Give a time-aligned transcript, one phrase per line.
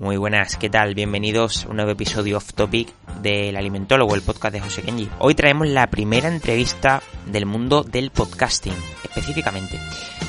[0.00, 0.92] Muy buenas, ¿qué tal?
[0.96, 5.08] Bienvenidos a un nuevo episodio off topic del Alimentólogo, el podcast de José Kenji.
[5.20, 9.78] Hoy traemos la primera entrevista del mundo del podcasting, específicamente.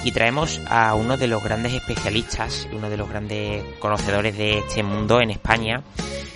[0.04, 4.83] Y traemos a uno de los grandes especialistas, uno de los grandes conocedores de este
[4.83, 5.82] mundo en España,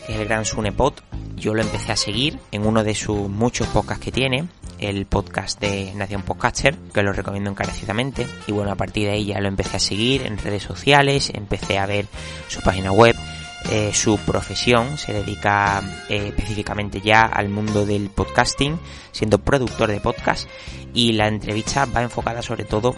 [0.10, 0.94] es el gran Sunepod.
[1.36, 4.48] Yo lo empecé a seguir en uno de sus muchos podcasts que tiene,
[4.80, 8.28] el podcast de Nación Podcaster, que lo recomiendo encarecidamente.
[8.48, 11.78] Y bueno, a partir de ahí ya lo empecé a seguir en redes sociales, empecé
[11.78, 12.08] a ver
[12.48, 13.16] su página web,
[13.70, 18.80] eh, su profesión, se dedica eh, específicamente ya al mundo del podcasting,
[19.12, 20.50] siendo productor de podcast.
[20.94, 22.96] Y la entrevista va enfocada sobre todo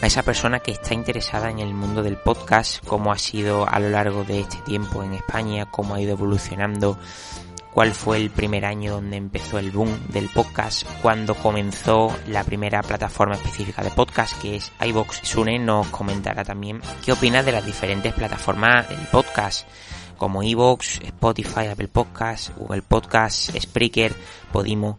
[0.00, 3.78] a esa persona que está interesada en el mundo del podcast, cómo ha sido a
[3.78, 6.98] lo largo de este tiempo en España, cómo ha ido evolucionando
[7.76, 12.82] cuál fue el primer año donde empezó el boom del podcast, cuando comenzó la primera
[12.82, 15.20] plataforma específica de podcast que es iBox.
[15.24, 19.68] Sune nos comentará también qué opina de las diferentes plataformas del podcast
[20.16, 24.14] como iBox, Spotify, Apple Podcasts, Google Podcasts, Spreaker,
[24.52, 24.98] Podimo.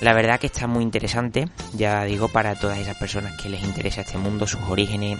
[0.00, 4.00] La verdad que está muy interesante, ya digo, para todas esas personas que les interesa
[4.00, 5.18] este mundo, sus orígenes,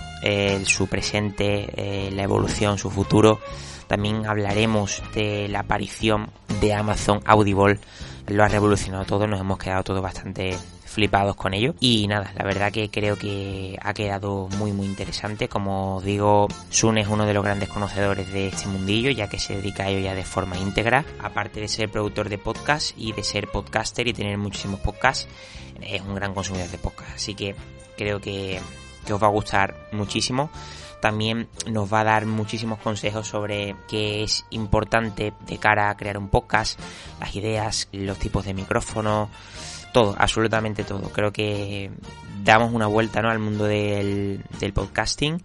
[0.66, 3.40] su presente, eh, la evolución, su futuro.
[3.88, 6.30] También hablaremos de la aparición
[6.62, 7.78] de Amazon Audible.
[8.28, 10.56] Lo ha revolucionado todo, nos hemos quedado todos bastante
[10.90, 11.74] flipados con ello.
[11.80, 15.48] Y nada, la verdad que creo que ha quedado muy muy interesante.
[15.48, 19.56] Como digo, Sun es uno de los grandes conocedores de este mundillo, ya que se
[19.56, 21.04] dedica a ello ya de forma íntegra.
[21.22, 25.28] Aparte de ser productor de podcast y de ser podcaster y tener muchísimos podcasts,
[25.80, 27.12] es un gran consumidor de podcast.
[27.14, 27.54] Así que
[27.96, 28.60] creo que,
[29.06, 30.50] que os va a gustar muchísimo
[31.00, 36.18] también nos va a dar muchísimos consejos sobre qué es importante de cara a crear
[36.18, 36.78] un podcast,
[37.18, 39.30] las ideas, los tipos de micrófono,
[39.92, 41.10] todo, absolutamente todo.
[41.10, 41.90] Creo que
[42.42, 43.30] damos una vuelta ¿no?
[43.30, 45.42] al mundo del, del podcasting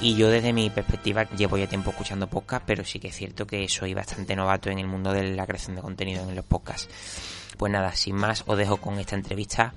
[0.00, 3.46] y yo desde mi perspectiva llevo ya tiempo escuchando podcast, pero sí que es cierto
[3.46, 6.88] que soy bastante novato en el mundo de la creación de contenido en los podcasts.
[7.56, 9.72] Pues nada, sin más, os dejo con esta entrevista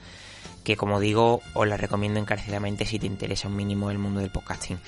[0.64, 4.30] que como digo os la recomiendo encarecidamente si te interesa un mínimo el mundo del
[4.30, 4.80] podcasting.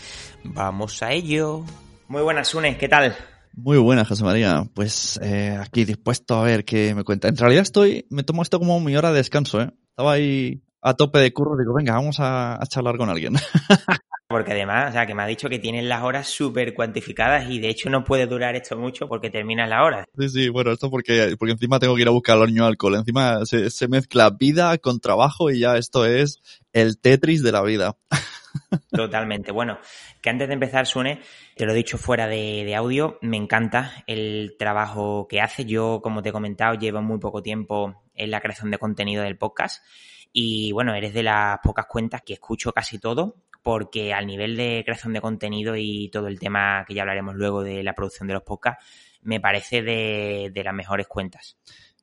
[0.43, 1.63] Vamos a ello.
[2.07, 3.15] Muy buenas, Sune, ¿qué tal?
[3.53, 4.63] Muy buenas, José María.
[4.73, 7.27] Pues eh, aquí dispuesto a ver qué me cuenta.
[7.27, 9.71] En realidad estoy, me tomo esto como mi hora de descanso, ¿eh?
[9.89, 13.35] Estaba ahí a tope de curro, digo, venga, vamos a, a charlar con alguien.
[14.31, 17.59] Porque además, o sea, que me ha dicho que tienes las horas súper cuantificadas y
[17.59, 20.05] de hecho no puede durar esto mucho porque terminas la hora.
[20.17, 22.95] Sí, sí, bueno, esto porque, porque encima tengo que ir a buscar al niño alcohol.
[22.95, 26.39] Encima se, se mezcla vida con trabajo y ya esto es
[26.71, 27.97] el Tetris de la vida.
[28.91, 29.51] Totalmente.
[29.51, 29.79] Bueno,
[30.21, 31.21] que antes de empezar, Sune,
[31.55, 35.65] te lo he dicho fuera de, audio, me encanta el trabajo que hace.
[35.65, 39.37] Yo, como te he comentado, llevo muy poco tiempo en la creación de contenido del
[39.37, 39.83] podcast.
[40.33, 44.81] Y bueno, eres de las pocas cuentas que escucho casi todo, porque al nivel de
[44.85, 48.35] creación de contenido y todo el tema que ya hablaremos luego de la producción de
[48.35, 48.85] los podcasts,
[49.21, 51.57] me parece de las mejores cuentas.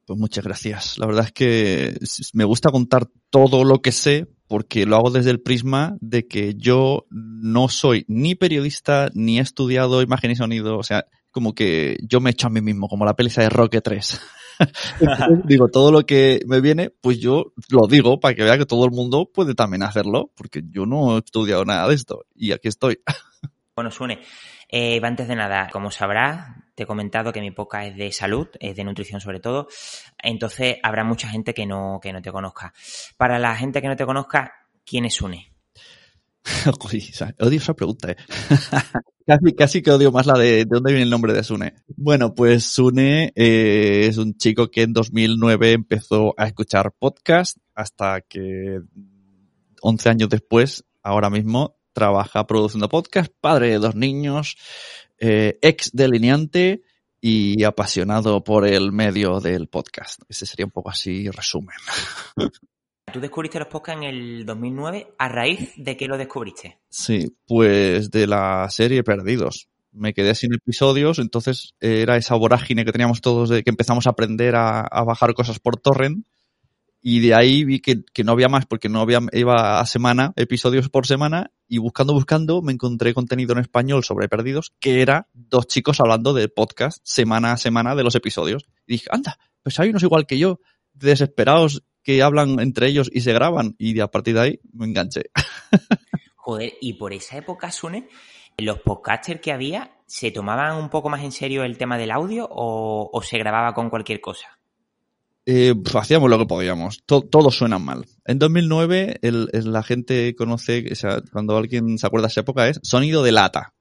[0.09, 0.97] Pues muchas gracias.
[0.97, 1.99] La verdad es que
[2.33, 6.55] me gusta contar todo lo que sé porque lo hago desde el prisma de que
[6.55, 10.79] yo no soy ni periodista ni he estudiado imagen y sonido.
[10.79, 13.81] O sea, como que yo me echo a mí mismo, como la peli de Roque
[13.83, 14.19] 3.
[15.45, 18.87] digo, todo lo que me viene, pues yo lo digo para que vea que todo
[18.87, 22.69] el mundo puede también hacerlo, porque yo no he estudiado nada de esto y aquí
[22.69, 22.99] estoy.
[23.77, 24.21] bueno, Sune,
[24.69, 28.49] eh, antes de nada, como sabrás, te he comentado que mi poca es de salud,
[28.61, 29.69] es de nutrición sobre todo,
[30.23, 32.73] entonces habrá mucha gente que no, que no te conozca.
[33.17, 34.53] Para la gente que no te conozca,
[34.85, 35.53] ¿quién es Sune?
[36.81, 38.17] odio esa pregunta, ¿eh?
[39.27, 41.75] casi, casi que odio más la de, de dónde viene el nombre de Sune.
[41.97, 48.21] Bueno, pues Sune eh, es un chico que en 2009 empezó a escuchar podcast hasta
[48.21, 48.81] que
[49.81, 54.57] 11 años después, ahora mismo, trabaja produciendo podcast, padre de dos niños,
[55.19, 56.83] eh, ex delineante
[57.21, 60.23] y apasionado por el medio del podcast.
[60.29, 61.75] Ese sería un poco así resumen.
[63.13, 65.15] Tú descubriste los podcasts en el 2009.
[65.19, 66.79] ¿A raíz de qué lo descubriste?
[66.89, 69.69] Sí, pues de la serie Perdidos.
[69.91, 74.11] Me quedé sin episodios, entonces era esa vorágine que teníamos todos de que empezamos a
[74.11, 76.25] aprender a, a bajar cosas por torrent.
[77.01, 80.33] Y de ahí vi que, que, no había más porque no había, iba a semana,
[80.37, 85.29] episodios por semana, y buscando, buscando, me encontré contenido en español sobre Perdidos, que era
[85.35, 88.67] dos chicos hablando de podcast semana a semana de los episodios.
[88.87, 90.61] Y dije, anda, pues hay unos igual que yo,
[90.93, 95.31] desesperados que hablan entre ellos y se graban y a partir de ahí me enganché.
[96.37, 98.09] Joder, y por esa época, Sune,
[98.57, 102.49] los podcasters que había, ¿se tomaban un poco más en serio el tema del audio
[102.51, 104.58] o, o se grababa con cualquier cosa?
[105.51, 106.99] Eh, pues hacíamos lo que podíamos.
[107.07, 108.05] To todos suenan mal.
[108.27, 112.41] En 2009, el, el, la gente conoce, o sea, cuando alguien se acuerda de esa
[112.43, 113.73] época, es sonido de lata.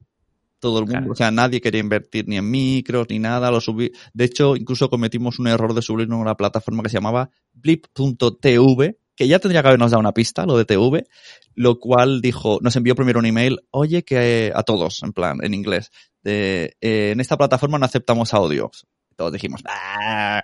[0.60, 1.12] Todo el mundo, Claro.
[1.12, 3.92] o sea, nadie quería invertir ni en micros ni nada, lo subí.
[4.14, 8.98] De hecho, incluso cometimos un error de subirlo en una plataforma que se llamaba blip.tv,
[9.14, 11.06] que ya tendría que habernos dado una pista, lo de TV,
[11.54, 15.52] lo cual dijo, nos envió primero un email, oye, que a todos, en plan, en
[15.52, 15.90] inglés,
[16.22, 18.86] de, eh, en esta plataforma no aceptamos audios.
[19.16, 20.42] Todos dijimos, "Ah.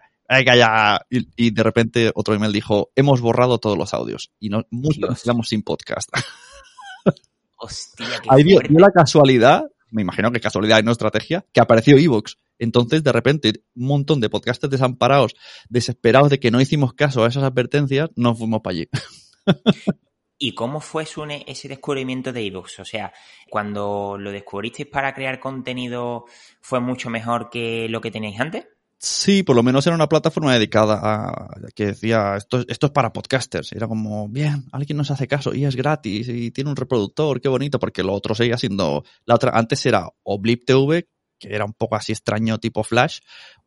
[1.11, 4.33] Y, y de repente otro email dijo, hemos borrado todos los audios.
[4.39, 6.11] Y no, muchos nos quedamos sin podcast.
[7.57, 8.73] Hostia, qué Ahí dio, fuerte.
[8.73, 12.39] dio la casualidad, me imagino que casualidad y no estrategia, que apareció Evox.
[12.59, 15.35] Entonces, de repente, un montón de podcasters desamparados,
[15.69, 18.89] desesperados de que no hicimos caso a esas advertencias, nos fuimos para allí.
[20.39, 22.81] ¿Y cómo fue Sune, ese descubrimiento de iVoox?
[22.81, 23.13] O sea,
[23.49, 26.27] cuando lo descubristeis para crear contenido,
[26.61, 28.67] ¿fue mucho mejor que lo que teníais antes?
[28.99, 33.13] Sí, por lo menos era una plataforma dedicada a que decía esto, esto es para
[33.13, 33.73] podcasters.
[33.73, 37.49] Era como, bien, alguien nos hace caso y es gratis y tiene un reproductor, qué
[37.49, 39.05] bonito, porque lo otro seguía siendo.
[39.27, 41.09] La otra, antes era o Blip TV,
[41.39, 43.19] que era un poco así extraño tipo Flash,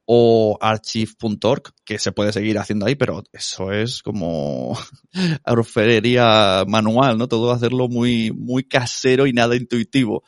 [0.06, 4.78] o archive.org, que se puede seguir haciendo ahí, pero eso es como
[5.46, 7.28] orfebrería manual, ¿no?
[7.28, 10.24] Todo hacerlo muy, muy casero y nada intuitivo.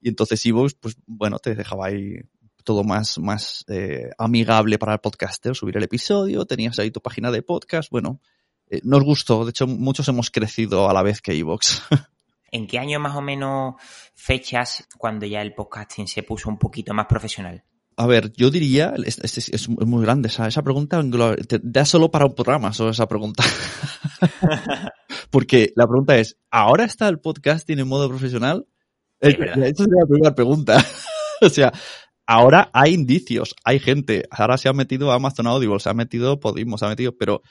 [0.00, 2.20] Y entonces Evox, pues bueno, te dejaba ahí
[2.64, 7.30] todo más, más eh, amigable para el podcaster, subir el episodio, tenías ahí tu página
[7.30, 8.20] de podcast, bueno,
[8.68, 11.82] eh, nos gustó, de hecho muchos hemos crecido a la vez que Evox.
[12.50, 13.74] ¿En qué año más o menos
[14.14, 17.64] fechas cuando ya el podcasting se puso un poquito más profesional?
[17.96, 21.00] A ver, yo diría, es, es, es muy grande esa, esa pregunta,
[21.46, 23.44] te da solo para un programa, solo esa pregunta.
[25.30, 28.66] Porque la pregunta es, ¿ahora está el podcasting en modo profesional?
[29.20, 29.38] Es Eh.
[29.40, 30.84] Esa sería la primera pregunta.
[31.40, 31.72] o sea,
[32.26, 36.78] ahora hay indicios, hay gente, ahora se ha metido Amazon Audible, se ha metido Podimo,
[36.78, 37.42] se ha metido, pero,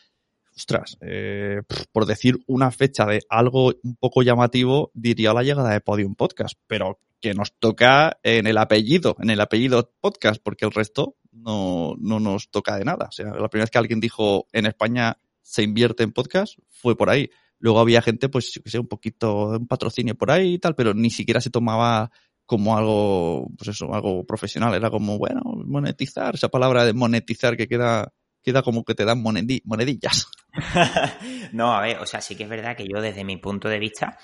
[0.56, 1.62] ostras, eh,
[1.92, 6.56] por decir una fecha de algo un poco llamativo, diría la llegada de Podium Podcast,
[6.68, 11.96] pero que nos toca en el apellido, en el apellido podcast, porque el resto no,
[11.98, 13.08] no nos toca de nada.
[13.08, 16.98] O sea, la primera vez que alguien dijo en España se invierte en podcast fue
[16.98, 17.30] por ahí.
[17.60, 20.76] Luego había gente, pues, yo que sé, un poquito, un patrocinio por ahí y tal,
[20.76, 22.12] pero ni siquiera se tomaba
[22.46, 24.74] como algo, pues eso, algo profesional.
[24.74, 29.24] Era como, bueno, monetizar, esa palabra de monetizar que queda, queda como que te dan
[29.24, 30.28] monedi- monedillas.
[31.54, 33.80] no, a ver, o sea, sí que es verdad que yo desde mi punto de
[33.80, 34.18] vista,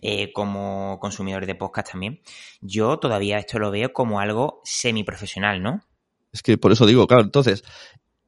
[0.00, 2.20] eh, como consumidor de podcast también,
[2.60, 5.82] yo todavía esto lo veo como algo semiprofesional, ¿no?
[6.32, 7.62] Es que por eso digo, claro, entonces,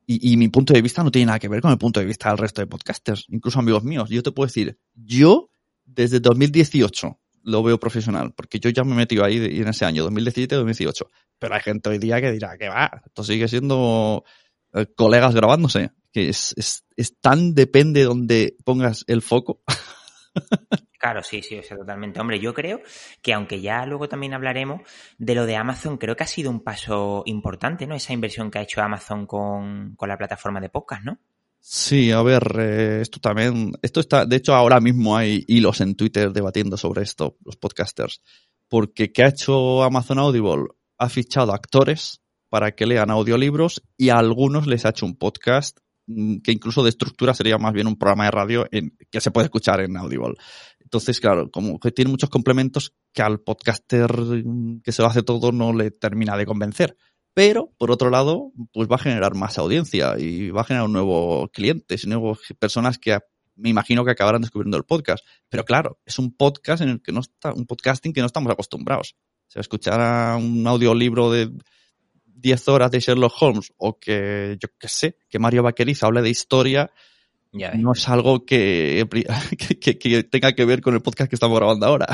[0.07, 2.07] y, y mi punto de vista no tiene nada que ver con el punto de
[2.07, 4.09] vista del resto de podcasters, incluso amigos míos.
[4.09, 5.51] Yo te puedo decir, yo
[5.85, 7.19] desde 2018
[7.49, 11.09] lo veo profesional, porque yo ya me he metido ahí en ese año, 2017-2018.
[11.39, 14.25] Pero hay gente hoy día que dirá que va, esto sigue siendo
[14.75, 19.63] eh, colegas grabándose, que es, es, es tan depende donde pongas el foco.
[20.99, 22.19] Claro, sí, sí, o sea, totalmente.
[22.21, 22.81] Hombre, yo creo
[23.23, 24.83] que aunque ya luego también hablaremos
[25.17, 27.95] de lo de Amazon, creo que ha sido un paso importante, ¿no?
[27.95, 31.21] Esa inversión que ha hecho Amazon con, con la plataforma de podcast, ¿no?
[31.61, 35.97] Sí, a ver, eh, esto también, esto está, de hecho ahora mismo hay hilos en
[35.97, 38.23] Twitter debatiendo sobre esto, los podcasters,
[38.69, 40.69] porque ¿qué ha hecho Amazon Audible?
[40.99, 45.79] Ha fichado actores para que lean audiolibros y a algunos les ha hecho un podcast
[46.07, 49.31] mm, que incluso de estructura sería más bien un programa de radio en, que se
[49.31, 50.35] puede escuchar en Audible.
[50.81, 55.23] Entonces, claro, como que tiene muchos complementos que al podcaster mm, que se lo hace
[55.23, 56.97] todo no le termina de convencer.
[57.39, 61.49] Pero, por otro lado, pues va a generar más audiencia y va a generar nuevos
[61.53, 63.17] clientes y nuevas personas que
[63.55, 65.25] me imagino que acabarán descubriendo el podcast.
[65.49, 68.51] Pero claro, es un podcast en el que no está, un podcasting que no estamos
[68.51, 69.15] acostumbrados.
[69.47, 71.53] O sea, escuchar a un audiolibro de
[72.27, 76.31] 10 horas de Sherlock Holmes o que, yo qué sé, que Mario Vaquerizo hable de
[76.31, 76.91] historia,
[77.77, 82.09] no es algo que- que tenga que ver con el podcast que estamos grabando ahora.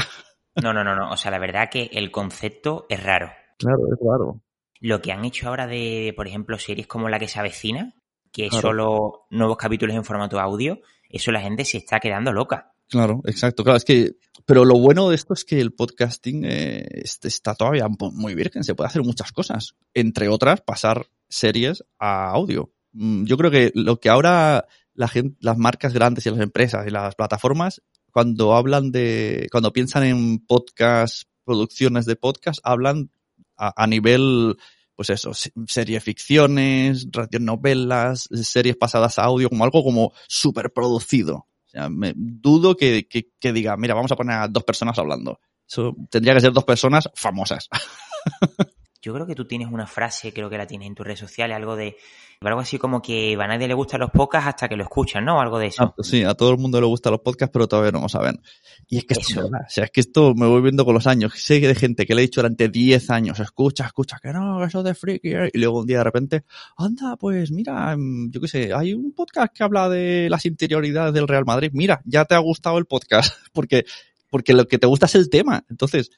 [0.62, 1.11] No, no, no, no.
[1.12, 3.31] O sea, la verdad que el concepto es raro.
[3.59, 4.40] Claro, es raro.
[4.87, 7.95] Lo que han hecho ahora de, por ejemplo, series como la que se avecina,
[8.31, 12.73] que es solo nuevos capítulos en formato audio, eso la gente se está quedando loca.
[12.91, 13.64] Claro, exacto.
[13.64, 17.88] Claro, es que, pero lo bueno de esto es que el podcasting eh, está todavía
[17.88, 18.62] mu- muy virgen.
[18.62, 19.75] Se puede hacer muchas cosas.
[19.95, 22.71] Entre otras, pasar series a audio.
[22.93, 26.87] Mm, Yo creo que lo que ahora la gente, las marcas grandes y las empresas
[26.87, 27.81] y las plataformas,
[28.12, 33.11] cuando hablan de, cuando piensan en podcast, producciones de podcast, hablan
[33.56, 34.56] a, a nivel,
[34.94, 41.37] pues eso, se- serie ficciones, radionovelas, series pasadas a audio, como algo como súper producido.
[41.66, 44.99] O sea, me dudo que, que, que diga, mira, vamos a poner a dos personas
[44.99, 45.40] hablando.
[45.68, 47.68] Eso tendría que ser dos personas famosas.
[49.04, 51.54] yo creo que tú tienes una frase, creo que la tienes en tus redes sociales,
[51.54, 51.99] algo de,
[52.40, 55.40] algo así como que a nadie le gustan los podcasts hasta que lo escuchan, ¿no?
[55.42, 55.82] Algo de eso.
[55.84, 58.40] Ah, sí, a todo el mundo le gustan los podcasts, pero todavía no lo saben.
[58.88, 61.34] Y es que esto, o sea, es que esto me voy viendo con los años.
[61.37, 64.82] Sé de gente que le he dicho durante 10 años, escucha, escucha, que no, eso
[64.82, 66.44] de freaky, y luego un día de repente,
[66.78, 71.12] anda, pues mira, mm, yo qué sé, hay un podcast que habla de las interioridades
[71.12, 71.70] del Real Madrid.
[71.75, 73.84] Mira, ya te ha gustado el podcast, porque,
[74.30, 75.64] porque lo que te gusta es el tema.
[75.68, 76.11] Entonces,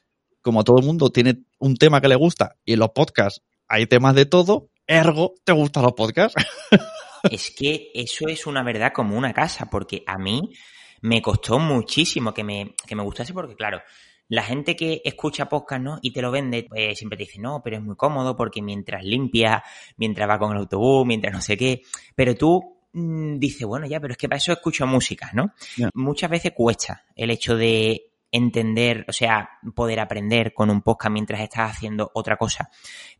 [0.47, 3.85] como todo el mundo tiene un tema que le gusta y en los podcasts hay
[3.85, 6.41] temas de todo, ergo, ¿te gustan los podcasts?
[7.29, 10.53] es que eso es una verdad como una casa, porque a mí
[11.01, 13.81] me costó muchísimo que me, que me gustase, porque claro,
[14.29, 15.99] la gente que escucha podcast, ¿no?
[16.01, 19.03] Y te lo vende, pues siempre te dice, no, pero es muy cómodo porque mientras
[19.03, 19.61] limpia,
[19.97, 21.81] mientras va con el autobús, mientras no sé qué,
[22.15, 25.51] pero tú mm, dices, bueno, ya, pero es que para eso escucho música, ¿no?
[25.93, 31.41] Muchas veces cuesta el hecho de entender, o sea, poder aprender con un podcast mientras
[31.41, 32.69] estás haciendo otra cosa.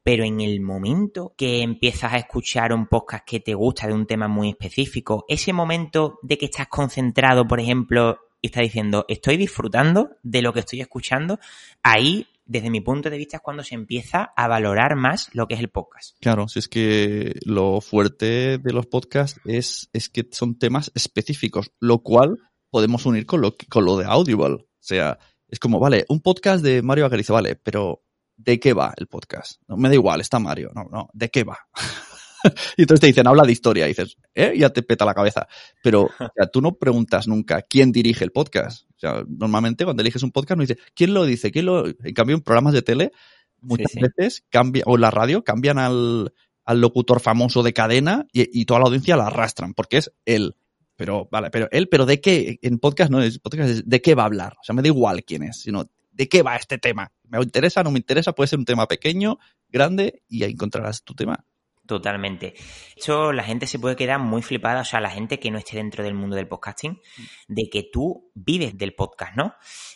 [0.04, 4.06] Pero en el momento que empiezas a escuchar un podcast que te gusta de un
[4.06, 9.38] tema muy específico, ese momento de que estás concentrado, por ejemplo, y estás diciendo, estoy
[9.38, 11.40] disfrutando de lo que estoy escuchando,
[11.84, 15.56] ahí desde mi punto de vista es cuando se empieza a valorar más lo que
[15.56, 16.16] es el podcast.
[16.22, 21.72] Claro, si es que lo fuerte de los podcasts es, es que son temas específicos,
[21.80, 22.38] lo cual
[22.70, 24.66] podemos unir con lo, con lo de Audible.
[24.80, 25.18] O sea,
[25.48, 28.04] es como, vale, un podcast de Mario Agarizo, vale, pero
[28.36, 29.62] ¿de qué va el podcast?
[29.68, 30.72] No, me da igual, está Mario.
[30.76, 31.58] No, no, ¿de qué va?
[32.78, 33.86] y entonces te dicen, habla de historia.
[33.86, 34.54] Y dices, ¿eh?
[34.58, 35.48] Ya te peta la cabeza.
[35.82, 38.88] Pero o sea, tú no preguntas nunca quién dirige el podcast.
[38.96, 41.52] O sea, normalmente cuando eliges un podcast no dices, ¿quién lo dice?
[41.52, 41.88] ¿Quién lo...?
[41.88, 43.12] En cambio, en programas de tele,
[43.60, 46.34] muchas veces cambia, o en la radio, cambian al,
[46.66, 50.56] al locutor famoso de cadena y, y, toda la audiencia la arrastran, porque es él.
[50.98, 52.60] Pero, vale, pero él, pero ¿de qué?
[52.62, 54.58] En podcast no es, podcast es ¿de qué va a hablar?
[54.60, 57.14] O sea, me da igual quién es, sino ¿de qué va este tema?
[57.30, 58.34] ¿Me interesa, no me interesa?
[58.34, 59.38] Puede ser un tema pequeño,
[59.70, 61.46] grande, y ahí encontrarás tu tema.
[61.86, 62.48] Totalmente.
[62.48, 62.56] De
[62.98, 65.78] hecho, la gente se puede quedar muy flipada, o sea, la gente que no esté
[65.78, 67.00] dentro del mundo del podcasting,
[67.48, 69.54] de que tú vives del podcast, ¿no?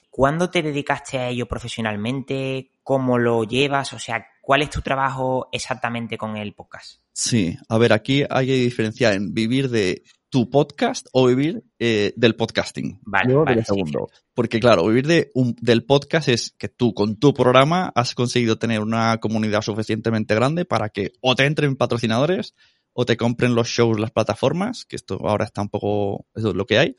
[0.10, 2.72] ¿Cuándo te dedicaste a ello profesionalmente?
[2.84, 3.91] ¿Cómo lo llevas?
[3.93, 7.01] O sea, ¿cuál es tu trabajo exactamente con el podcast?
[7.12, 12.13] Sí, a ver, aquí hay que diferenciar en vivir de tu podcast o vivir eh,
[12.15, 13.01] del podcasting.
[13.03, 14.09] Vale, vale segundo.
[14.33, 18.57] Porque claro, vivir de un, del podcast es que tú con tu programa has conseguido
[18.57, 22.55] tener una comunidad suficientemente grande para que o te entren patrocinadores
[22.93, 26.55] o te compren los shows las plataformas, que esto ahora está un poco, eso es
[26.55, 26.95] lo que hay,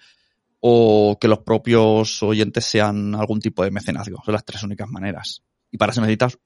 [0.60, 4.22] o que los propios oyentes sean algún tipo de mecenazgo.
[4.24, 5.42] Son las tres únicas maneras.
[5.70, 6.38] Y para eso necesitas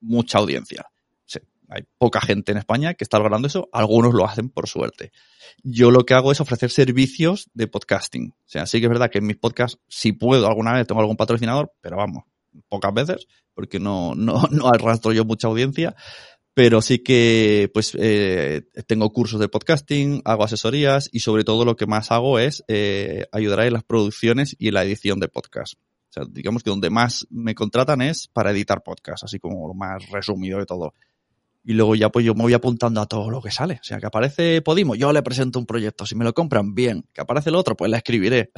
[0.00, 0.84] mucha audiencia
[1.72, 5.12] hay poca gente en España que está logrando eso, algunos lo hacen por suerte.
[5.62, 8.34] Yo lo que hago es ofrecer servicios de podcasting.
[8.36, 11.00] O sea, sí que es verdad que en mis podcasts, si puedo alguna vez, tengo
[11.00, 12.24] algún patrocinador, pero vamos,
[12.68, 15.94] pocas veces, porque no, no, no arrastro yo mucha audiencia,
[16.54, 21.76] pero sí que pues eh, tengo cursos de podcasting, hago asesorías y sobre todo lo
[21.76, 25.74] que más hago es eh, ayudar en las producciones y en la edición de podcast.
[25.74, 29.72] O sea, digamos que donde más me contratan es para editar podcast, así como lo
[29.72, 30.92] más resumido de todo.
[31.64, 33.74] Y luego ya pues yo me voy apuntando a todo lo que sale.
[33.80, 36.06] O sea, que aparece Podimo, yo le presento un proyecto.
[36.06, 37.04] Si me lo compran, bien.
[37.12, 38.50] Que aparece el otro, pues la escribiré.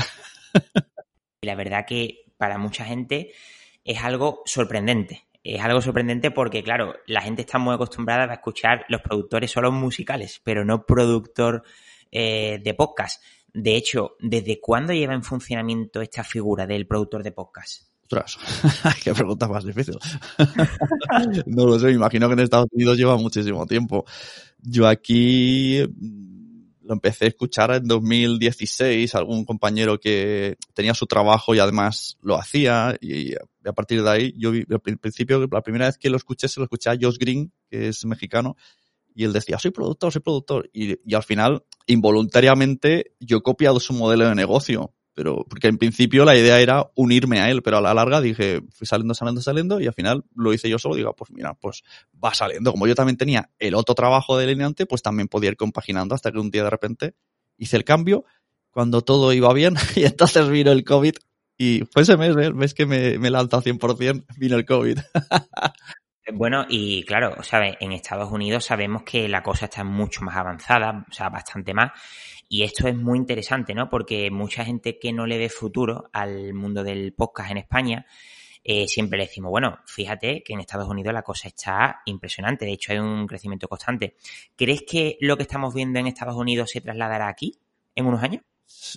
[1.42, 3.32] y la verdad que para mucha gente
[3.84, 5.26] es algo sorprendente.
[5.42, 9.70] Es algo sorprendente porque, claro, la gente está muy acostumbrada a escuchar los productores solo
[9.70, 11.64] musicales, pero no productor
[12.10, 13.22] eh, de podcast.
[13.52, 17.93] De hecho, ¿desde cuándo lleva en funcionamiento esta figura del productor de podcast?
[18.04, 18.38] Ostras,
[19.02, 19.96] qué pregunta más difícil.
[21.46, 24.04] no lo sé, me imagino que en Estados Unidos lleva muchísimo tiempo.
[24.60, 31.54] Yo aquí mm, lo empecé a escuchar en 2016, algún compañero que tenía su trabajo
[31.54, 35.86] y además lo hacía y a partir de ahí yo vi, al principio, la primera
[35.86, 38.56] vez que lo escuché se lo escuché a Josh Green, que es mexicano,
[39.14, 40.68] y él decía, soy productor, soy productor.
[40.74, 45.78] Y, y al final, involuntariamente, yo he copiado su modelo de negocio pero porque en
[45.78, 49.40] principio la idea era unirme a él, pero a la larga dije, fui saliendo, saliendo,
[49.40, 51.82] saliendo y al final lo hice yo solo, digo, ah, pues mira, pues
[52.22, 52.72] va saliendo.
[52.72, 56.32] Como yo también tenía el otro trabajo de delineante, pues también podía ir compaginando hasta
[56.32, 57.14] que un día de repente
[57.56, 58.24] hice el cambio
[58.70, 61.14] cuando todo iba bien y entonces vino el COVID
[61.56, 62.46] y fue ese mes, ¿eh?
[62.46, 64.98] el mes que me, me lanzó 100%, vino el COVID.
[66.32, 67.76] Bueno, y claro, ¿sabes?
[67.80, 71.92] En Estados Unidos sabemos que la cosa está mucho más avanzada, o sea, bastante más.
[72.48, 73.88] Y esto es muy interesante, ¿no?
[73.88, 78.06] Porque mucha gente que no le ve futuro al mundo del podcast en España,
[78.62, 82.72] eh, siempre le decimos, bueno, fíjate que en Estados Unidos la cosa está impresionante, de
[82.72, 84.16] hecho hay un crecimiento constante.
[84.56, 87.58] ¿Crees que lo que estamos viendo en Estados Unidos se trasladará aquí
[87.94, 88.42] en unos años?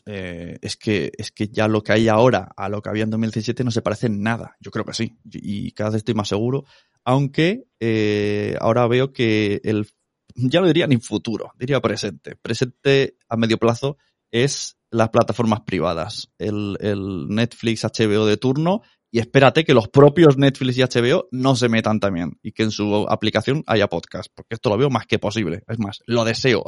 [0.06, 3.10] Eh, es, que, es que ya lo que hay ahora a lo que había en
[3.10, 4.56] 2017 no se parece en nada.
[4.62, 5.20] Yo creo que sí.
[5.25, 6.63] Y cada vez estoy más seguro
[7.08, 9.88] aunque eh, ahora veo que el,
[10.51, 12.36] ya no diría ni futuro, diría presente.
[12.36, 13.98] Presente a medio plazo
[14.32, 20.38] es las plataformas privadas, el, el Netflix, HBO de turno y espérate que los propios
[20.38, 24.56] Netflix y HBO no se metan también y que en su aplicación haya podcast, porque
[24.56, 25.63] esto lo veo más que posible.
[25.67, 26.63] Es más, lo deseo.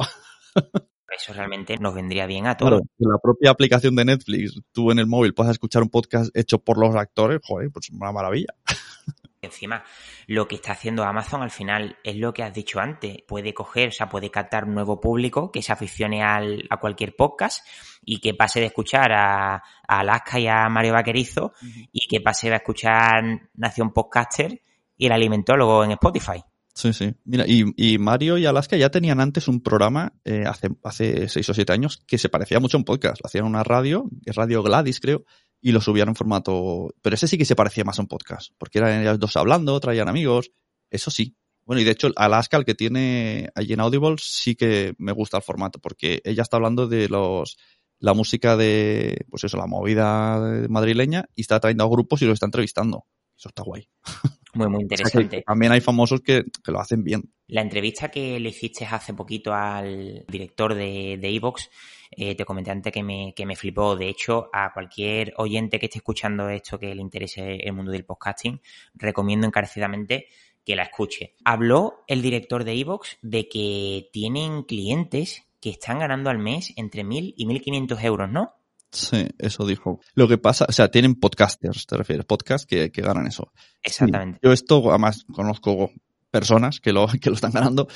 [1.16, 2.70] Eso realmente nos vendría bien a todos.
[2.70, 6.60] Claro, la propia aplicación de Netflix, tú en el móvil puedes escuchar un podcast hecho
[6.60, 8.54] por los actores, joder, pues una maravilla.
[9.42, 9.84] Encima,
[10.26, 13.22] lo que está haciendo Amazon al final es lo que has dicho antes.
[13.26, 17.16] Puede coger, o sea, puede captar un nuevo público que se aficione al, a cualquier
[17.16, 17.66] podcast
[18.04, 21.54] y que pase de escuchar a, Alaska y a Mario Vaquerizo
[21.90, 24.60] y que pase de escuchar Nación Podcaster
[24.98, 26.44] y el alimentólogo en Spotify.
[26.74, 27.14] Sí, sí.
[27.24, 31.54] Mira, y, Mario y Alaska ya tenían antes un programa eh, hace, hace seis o
[31.54, 33.24] siete años que se parecía mucho a un podcast.
[33.24, 35.24] Hacían una radio, Radio Gladys, creo,
[35.60, 36.94] y lo subían en formato.
[37.02, 39.78] Pero ese sí que se parecía más a un podcast, porque eran ellos dos hablando,
[39.80, 40.52] traían amigos.
[40.90, 41.36] Eso sí.
[41.64, 45.36] Bueno, y de hecho, Alaska, el que tiene allí en Audible, sí que me gusta
[45.36, 47.58] el formato, porque ella está hablando de los
[47.98, 52.34] la música de, pues eso, la movida madrileña, y está trayendo a grupos y los
[52.34, 53.04] está entrevistando.
[53.36, 53.88] Eso está guay.
[54.52, 55.44] Muy, muy interesante.
[55.46, 57.32] también hay famosos que, lo hacen bien.
[57.46, 61.70] La entrevista que le hiciste hace poquito al director de Evox,
[62.10, 63.96] eh, te comenté antes que me, que me flipó.
[63.96, 68.04] De hecho, a cualquier oyente que esté escuchando esto que le interese el mundo del
[68.04, 68.60] podcasting,
[68.94, 70.26] recomiendo encarecidamente
[70.64, 71.34] que la escuche.
[71.44, 77.04] Habló el director de Evox de que tienen clientes que están ganando al mes entre
[77.04, 78.54] 1.000 y 1.500 euros, ¿no?
[78.90, 80.00] Sí, eso dijo.
[80.14, 83.52] Lo que pasa, o sea, tienen podcasters, te refieres, podcast que, que ganan eso.
[83.82, 84.40] Exactamente.
[84.42, 85.92] yo esto, además, conozco
[86.30, 87.88] personas que lo, que lo están ganando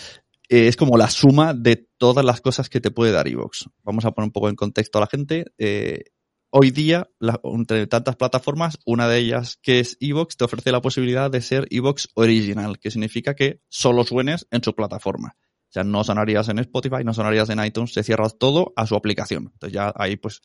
[0.48, 3.68] eh, es como la suma de todas las cosas que te puede dar Evox.
[3.82, 5.46] Vamos a poner un poco en contexto a la gente.
[5.58, 6.04] Eh,
[6.50, 7.08] hoy día,
[7.42, 11.66] entre tantas plataformas, una de ellas que es Evox te ofrece la posibilidad de ser
[11.70, 15.36] Evox Original, que significa que solo suenes en su plataforma.
[15.38, 18.94] O sea, no sonarías en Spotify, no sonarías en iTunes, se cierra todo a su
[18.94, 19.50] aplicación.
[19.54, 20.42] Entonces ya ahí pues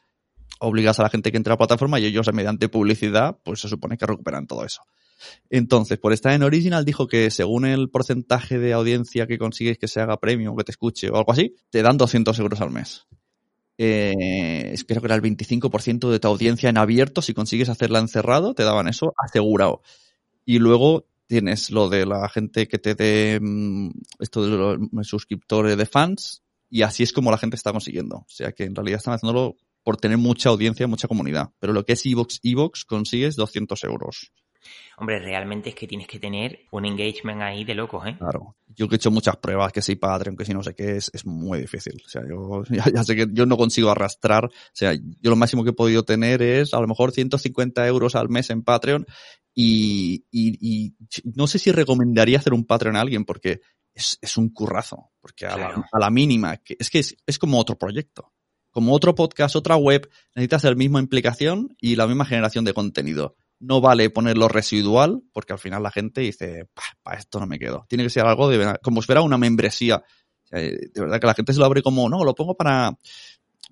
[0.60, 3.70] obligas a la gente que entre a la plataforma y ellos mediante publicidad pues se
[3.70, 4.82] supone que recuperan todo eso.
[5.50, 9.88] Entonces, por estar en Original, dijo que según el porcentaje de audiencia que consigues que
[9.88, 13.08] se haga premium que te escuche o algo así, te dan 200 euros al mes.
[13.82, 17.22] Eh, creo que era el 25% de tu audiencia en abierto.
[17.22, 19.82] Si consigues hacerla encerrado, te daban eso asegurado.
[20.46, 25.78] Y luego tienes lo de la gente que te dé mm, esto de los suscriptores
[25.78, 26.44] de fans.
[26.70, 28.18] Y así es como la gente está consiguiendo.
[28.18, 31.52] O sea que en realidad están haciéndolo por tener mucha audiencia, mucha comunidad.
[31.60, 34.34] Pero lo que es Evox, Evox consigues 200 euros.
[34.98, 38.16] Hombre, realmente es que tienes que tener un engagement ahí de locos, ¿eh?
[38.18, 38.56] Claro.
[38.68, 41.10] Yo que he hecho muchas pruebas, que soy padre, aunque si no sé qué, es,
[41.14, 42.02] es muy difícil.
[42.06, 44.46] O sea, yo ya, sé que yo no consigo arrastrar.
[44.46, 48.16] O sea, yo lo máximo que he podido tener es a lo mejor 150 euros
[48.16, 49.06] al mes en Patreon
[49.54, 50.94] y, y,
[51.36, 53.62] no sé si recomendaría hacer un Patreon a alguien porque
[53.94, 55.12] es, es un currazo.
[55.22, 58.34] Porque a, la, a la, mínima, que, es que es, es como otro proyecto
[58.72, 63.36] como otro podcast, otra web, necesitas la misma implicación y la misma generación de contenido
[63.60, 66.70] no vale ponerlo residual, porque al final la gente dice,
[67.04, 67.86] para esto no me quedo.
[67.90, 70.04] Tiene que ser algo de como si fuera una membresía.
[70.52, 72.98] De verdad que la gente se lo abre como, no, lo pongo para,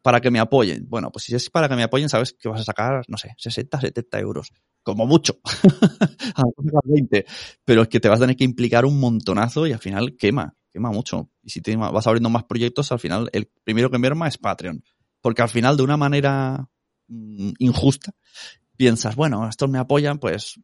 [0.02, 0.86] para que me apoyen.
[0.88, 3.34] Bueno, pues si es para que me apoyen, sabes que vas a sacar, no sé,
[3.38, 4.52] 60, 70 euros.
[4.84, 5.40] Como mucho.
[6.36, 6.44] a
[6.86, 7.26] 20.
[7.66, 10.56] Pero es que te vas a tener que implicar un montonazo y al final quema,
[10.72, 11.30] quema mucho.
[11.44, 14.84] Y si te vas abriendo más proyectos, al final el primero que merma es Patreon.
[15.22, 16.70] Porque al final, de una manera
[17.08, 18.14] mm, injusta,
[18.78, 20.60] piensas, bueno, estos me apoyan, pues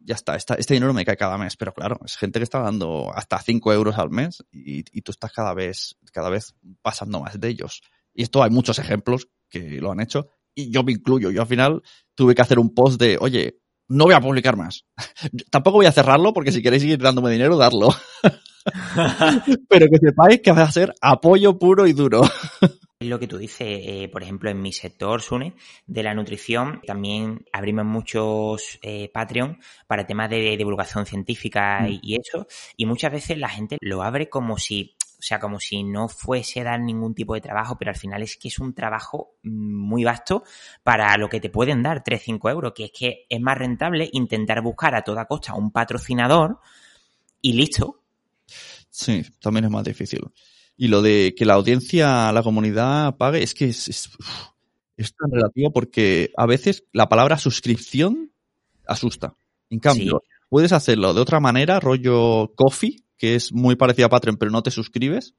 [0.00, 1.56] ya está, este dinero me cae cada mes.
[1.56, 5.32] Pero claro, es gente que está dando hasta 5 euros al mes y, tú estás
[5.32, 7.82] cada vez, cada vez pasando más de ellos.
[8.12, 11.30] Y esto hay muchos ejemplos que lo han hecho y yo me incluyo.
[11.30, 11.82] Yo al final
[12.14, 14.84] tuve que hacer un post de, oye, no voy a publicar más.
[15.50, 17.88] Tampoco voy a cerrarlo porque si queréis seguir dándome dinero, darlo.
[19.68, 22.22] Pero que sepáis que va a ser apoyo puro y duro.
[23.04, 25.54] lo que tú dices, eh, por ejemplo, en mi sector, Sune,
[25.86, 32.00] de la nutrición, también abrimos muchos eh, Patreon para temas de divulgación científica mm.
[32.02, 35.82] y, eso, y muchas veces la gente lo abre como si, o sea, como si
[35.82, 39.36] no fuese dar ningún tipo de trabajo, pero al final es que es un trabajo
[39.42, 40.44] muy vasto
[40.82, 44.60] para lo que te pueden dar 3-5 euros, que es que es más rentable intentar
[44.62, 46.60] buscar a toda costa un patrocinador
[47.40, 48.02] y listo.
[48.90, 50.20] Sí, también es más difícil.
[50.76, 54.10] Y lo de que la audiencia, la comunidad pague, es que es,
[54.96, 58.32] tan relativo porque a veces la palabra suscripción
[58.86, 59.34] asusta.
[59.70, 64.36] En cambio, puedes hacerlo de otra manera, rollo coffee, que es muy parecido a Patreon,
[64.36, 65.34] pero no te suscribes.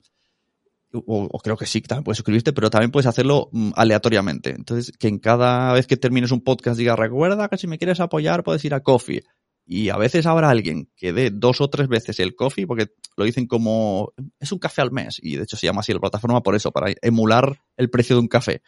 [0.91, 4.52] O, creo que sí, también puedes suscribirte, pero también puedes hacerlo mm, aleatoriamente.
[4.52, 8.00] Entonces, que en cada vez que termines un podcast diga, recuerda que si me quieres
[8.00, 9.24] apoyar puedes ir a Coffee.
[9.67, 13.25] Y a veces habrá alguien que dé dos o tres veces el coffee, porque lo
[13.25, 15.19] dicen como, es un café al mes.
[15.21, 18.21] Y de hecho se llama así la plataforma por eso, para emular el precio de
[18.21, 18.62] un café.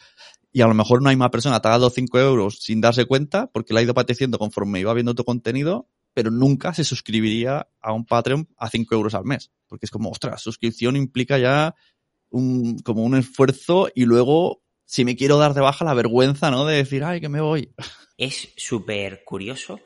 [0.52, 3.06] Y a lo mejor no hay más persona, te ha dado 5 euros sin darse
[3.06, 7.68] cuenta, porque le ha ido pateciendo conforme iba viendo tu contenido, pero nunca se suscribiría
[7.80, 9.52] a un Patreon a 5 euros al mes.
[9.68, 11.76] Porque es como, ostras, suscripción implica ya
[12.32, 16.66] un, como un esfuerzo y luego, si me quiero dar de baja, la vergüenza, ¿no?
[16.66, 17.72] De decir, ay, que me voy.
[18.18, 19.80] Es súper curioso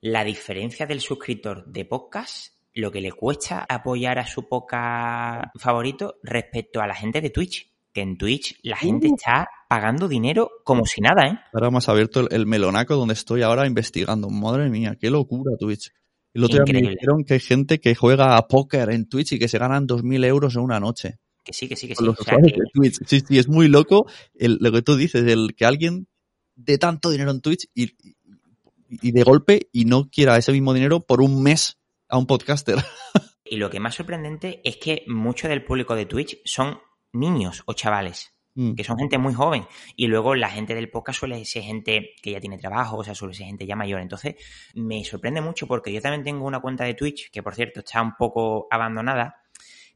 [0.00, 6.16] la diferencia del suscriptor de podcast, lo que le cuesta apoyar a su podcast favorito
[6.22, 7.72] respecto a la gente de Twitch.
[7.92, 9.14] Que en Twitch la gente uh.
[9.14, 11.38] está pagando dinero como si nada, ¿eh?
[11.52, 14.28] Ahora más abierto el, melonaco donde estoy ahora investigando.
[14.30, 15.90] Madre mía, qué locura Twitch.
[16.32, 19.38] El otro día me dijeron que hay gente que juega a póker en Twitch y
[19.38, 21.18] que se ganan 2.000 euros en una noche.
[21.42, 22.04] Que sí, que sí, que sí.
[23.06, 26.06] Sí, sí, es muy loco lo que tú dices, el que alguien
[26.54, 27.94] dé tanto dinero en Twitch y,
[28.88, 32.76] y de golpe y no quiera ese mismo dinero por un mes a un podcaster.
[33.50, 36.80] Y lo que más sorprendente es que mucho del público de Twitch son
[37.12, 38.74] niños o chavales, mm.
[38.74, 39.66] que son gente muy joven.
[39.96, 43.14] Y luego la gente del podcast suele ser gente que ya tiene trabajo, o sea,
[43.14, 44.00] suele ser gente ya mayor.
[44.00, 44.34] Entonces,
[44.74, 48.02] me sorprende mucho porque yo también tengo una cuenta de Twitch, que por cierto está
[48.02, 49.36] un poco abandonada,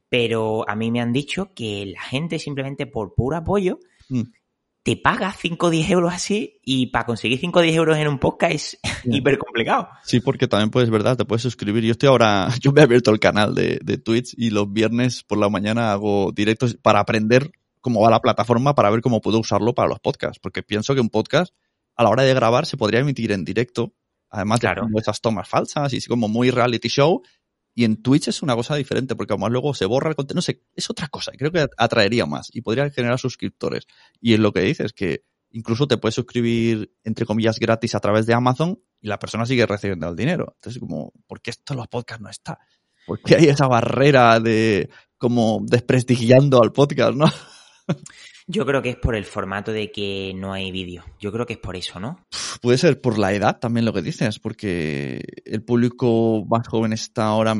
[0.08, 3.78] pero a mí me han dicho que la gente simplemente por puro apoyo
[4.08, 4.22] mm.
[4.82, 8.08] Te paga 5 o 10 euros así y para conseguir 5 o 10 euros en
[8.08, 9.88] un podcast es hiper complicado.
[10.02, 11.16] Sí, porque también puedes, ¿verdad?
[11.16, 11.84] Te puedes suscribir.
[11.84, 15.22] Yo estoy ahora, yo me he abierto el canal de, de Twitch y los viernes
[15.22, 19.38] por la mañana hago directos para aprender cómo va la plataforma para ver cómo puedo
[19.38, 20.38] usarlo para los podcasts.
[20.40, 21.54] Porque pienso que un podcast
[21.94, 23.92] a la hora de grabar se podría emitir en directo.
[24.30, 27.20] Además de esas tomas falsas y como muy reality show
[27.74, 30.42] y en Twitch es una cosa diferente, porque además luego se borra el contenido, no
[30.42, 33.86] sé, es otra cosa, creo que atraería más y podría generar suscriptores.
[34.20, 38.26] Y es lo que dices, que incluso te puedes suscribir, entre comillas, gratis a través
[38.26, 40.54] de Amazon y la persona sigue recibiendo el dinero.
[40.56, 42.58] Entonces, como, ¿por qué esto en los podcasts no está?
[43.06, 47.26] ¿Por qué hay esa barrera de como desprestigiando al podcast, no?
[48.52, 51.02] Yo creo que es por el formato de que no hay vídeo.
[51.18, 52.26] Yo creo que es por eso, ¿no?
[52.60, 57.24] Puede ser por la edad también lo que dices, porque el público más joven está
[57.24, 57.54] ahora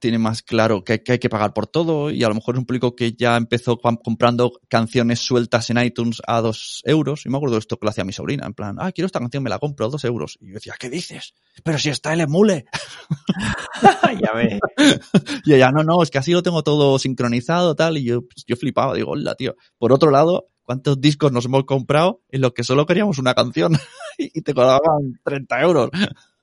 [0.00, 2.66] tiene más claro que, hay que pagar por todo y a lo mejor es un
[2.66, 7.24] público que ya empezó comprando canciones sueltas en iTunes a dos euros.
[7.26, 9.20] Y me acuerdo de esto que lo hacía mi sobrina, en plan, ah, quiero esta
[9.20, 10.38] canción, me la compro, dos euros.
[10.40, 11.34] Y yo decía, ¿qué dices?
[11.62, 12.66] Pero si está el emule.
[14.20, 14.60] ya ves.
[15.44, 17.98] y ella, no, no, es que así lo tengo todo sincronizado, tal.
[17.98, 19.56] Y yo, pues, yo flipaba, digo, hola, tío.
[19.78, 23.76] Por otro lado, ¿cuántos discos nos hemos comprado en los que solo queríamos una canción
[24.18, 25.90] y te cobraban 30 euros?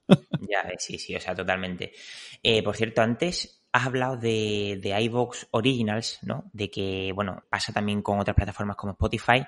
[0.08, 1.92] Ya, sí, sí, o sea, totalmente.
[2.42, 6.50] Eh, por cierto, antes has hablado de, de iVox Originals, ¿no?
[6.54, 9.46] De que, bueno, pasa también con otras plataformas como Spotify,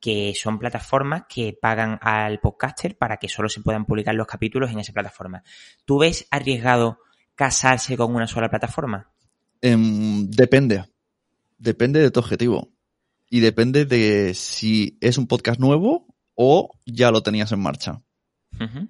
[0.00, 4.70] que son plataformas que pagan al podcaster para que solo se puedan publicar los capítulos
[4.70, 5.42] en esa plataforma.
[5.84, 6.98] ¿Tú ves arriesgado
[7.34, 9.10] casarse con una sola plataforma?
[9.60, 10.84] Em, depende.
[11.56, 12.70] Depende de tu objetivo.
[13.30, 18.02] Y depende de si es un podcast nuevo o ya lo tenías en marcha.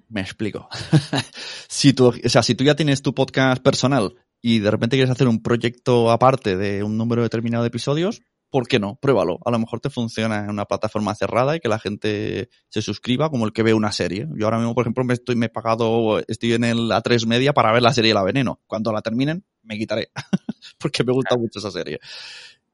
[0.09, 0.69] Me explico.
[1.67, 5.11] si tú, o sea, si tú ya tienes tu podcast personal y de repente quieres
[5.11, 8.95] hacer un proyecto aparte de un número determinado de episodios, ¿por qué no?
[8.95, 9.39] Pruébalo.
[9.43, 13.29] A lo mejor te funciona en una plataforma cerrada y que la gente se suscriba
[13.29, 14.27] como el que ve una serie.
[14.37, 17.53] Yo ahora mismo, por ejemplo, me estoy, me he pagado, estoy en el A3 Media
[17.53, 18.61] para ver la serie La Veneno.
[18.67, 20.09] Cuando la terminen, me quitaré.
[20.77, 21.99] Porque me gusta mucho esa serie.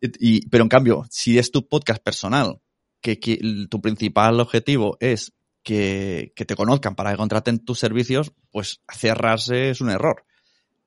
[0.02, 2.60] Y, pero en cambio, si es tu podcast personal,
[3.02, 3.18] que
[3.70, 9.82] tu principal objetivo es que, te conozcan para que contraten tus servicios, pues cerrarse es
[9.82, 10.26] un error.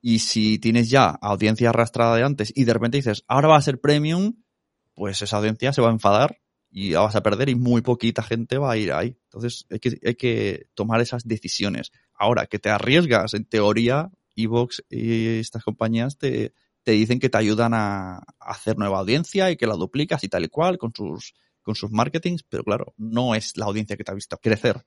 [0.01, 3.61] Y si tienes ya audiencia arrastrada de antes y de repente dices, ahora va a
[3.61, 4.35] ser premium,
[4.93, 8.21] pues esa audiencia se va a enfadar y la vas a perder y muy poquita
[8.21, 9.17] gente va a ir ahí.
[9.23, 9.79] Entonces hay
[10.15, 11.91] que, tomar esas decisiones.
[12.13, 17.37] Ahora, que te arriesgas, en teoría, Evox y estas compañías te, te dicen que te
[17.37, 20.93] ayudan a, a hacer nueva audiencia y que la duplicas y tal y cual con
[20.93, 21.33] sus
[21.65, 24.85] con sus marketings, pero claro, no es la audiencia que te ha visto crecer.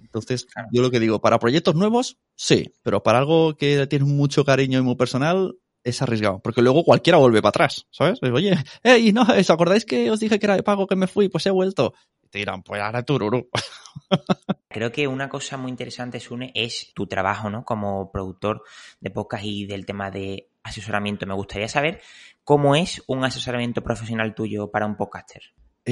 [0.00, 4.44] Entonces, yo lo que digo, para proyectos nuevos, sí, pero para algo que tienes mucho
[4.44, 8.22] cariño y muy personal, es arriesgado, porque luego cualquiera vuelve para atrás, ¿sabes?
[8.22, 11.28] Oye, hey, no, ¿os acordáis que os dije que era de pago que me fui?
[11.28, 11.94] Pues he vuelto.
[12.22, 13.48] Y te dirán, pues ahora tururú.
[14.68, 17.64] Creo que una cosa muy interesante, Sune, es tu trabajo, ¿no?
[17.64, 18.62] Como productor
[19.00, 21.26] de podcast y del tema de asesoramiento.
[21.26, 22.00] Me gustaría saber
[22.44, 25.42] cómo es un asesoramiento profesional tuyo para un podcaster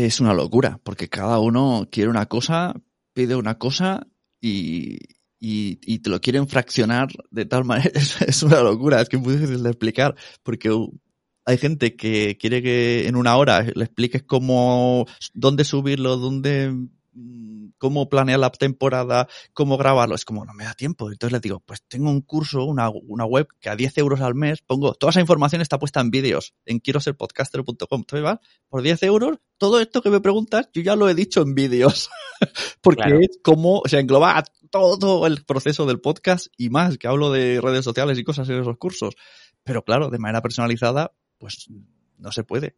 [0.05, 2.75] es una locura, porque cada uno quiere una cosa,
[3.15, 4.07] pide una cosa
[4.43, 4.99] y,
[5.41, 7.91] y, te lo quieren fraccionar de tal manera.
[8.27, 10.71] Es, una locura, es que es muy difícil de explicar, porque
[11.47, 16.73] hay gente que quiere que en una hora le expliques cómo, dónde subirlo, dónde
[17.15, 20.15] mm, cómo planear la temporada, cómo grabarlo.
[20.15, 21.11] Es como, no me da tiempo.
[21.11, 24.35] Entonces les digo, pues tengo un curso, una, una web que a 10 euros al
[24.35, 27.77] mes pongo, toda esa información está puesta en vídeos, en quiero ser podcaster.com.
[27.91, 31.43] Entonces vas, por 10 euros, todo esto que me preguntas, yo ya lo he dicho
[31.43, 32.11] en vídeos.
[32.81, 37.31] Porque es como, o sea, engloba todo el proceso del podcast y más, que hablo
[37.31, 39.15] de redes sociales y cosas en esos cursos.
[39.65, 41.69] Pero claro, de manera personalizada, pues
[42.19, 42.77] no se puede.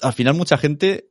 [0.00, 1.10] Al final mucha gente,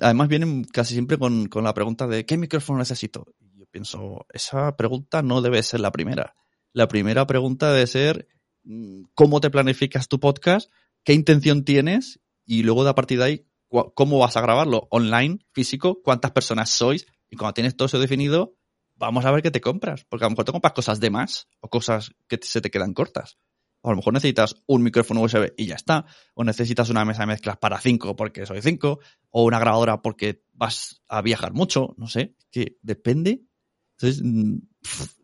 [0.00, 3.26] además vienen casi siempre con, con la pregunta de ¿qué micrófono necesito?
[3.54, 6.34] Yo pienso, esa pregunta no debe ser la primera.
[6.72, 8.28] La primera pregunta debe ser
[8.64, 10.70] mm, cómo te planificas tu podcast,
[11.04, 13.44] qué intención tienes y luego de a partir de ahí
[13.94, 18.56] cómo vas a grabarlo, online, físico, cuántas personas sois y cuando tienes todo eso definido,
[18.94, 21.48] vamos a ver qué te compras, porque a lo mejor te compras cosas de más
[21.60, 23.38] o cosas que se te quedan cortas.
[23.80, 26.06] O a lo mejor necesitas un micrófono USB y ya está.
[26.34, 29.00] O necesitas una mesa de mezclas para cinco porque soy cinco.
[29.30, 31.94] O una grabadora porque vas a viajar mucho.
[31.96, 32.34] No sé.
[32.50, 33.42] Que depende.
[33.96, 34.58] Entonces, mm,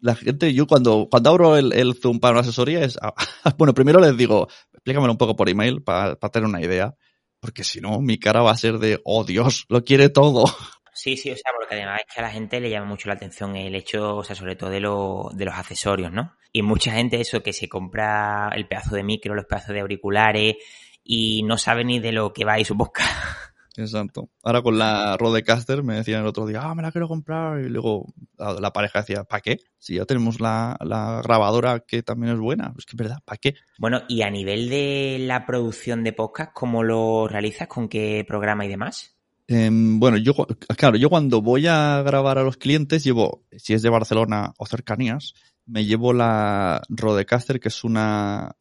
[0.00, 2.98] la gente, yo cuando, cuando abro el, Zoom para una asesoría es,
[3.58, 6.94] bueno, primero les digo, explícamelo un poco por email para, para tener una idea.
[7.40, 10.44] Porque si no, mi cara va a ser de, oh Dios, lo quiere todo.
[10.96, 13.14] Sí, sí, o sea, porque además es que a la gente le llama mucho la
[13.14, 16.36] atención el hecho, o sea, sobre todo de, lo, de los accesorios, ¿no?
[16.56, 20.54] Y mucha gente eso que se compra el pedazo de micro, los pedazos de auriculares
[21.02, 23.02] y no sabe ni de lo que va y su boca.
[23.76, 24.30] Exacto.
[24.44, 27.60] Ahora con la Rodecaster me decían el otro día, ah, me la quiero comprar.
[27.60, 28.06] Y luego
[28.38, 29.58] la, pareja decía, ¿para qué?
[29.78, 32.72] Si ya tenemos la, la, grabadora que también es buena.
[32.78, 33.56] Es que es verdad, ¿para qué?
[33.76, 37.66] Bueno, y a nivel de la producción de podcast, ¿cómo lo realizas?
[37.66, 39.16] ¿Con qué programa y demás?
[39.48, 40.34] Em, bueno, yo,
[40.78, 44.66] claro, yo cuando voy a grabar a los clientes llevo, si es de Barcelona o
[44.66, 45.34] cercanías,
[45.66, 48.56] me llevo la Rodecaster, que es una,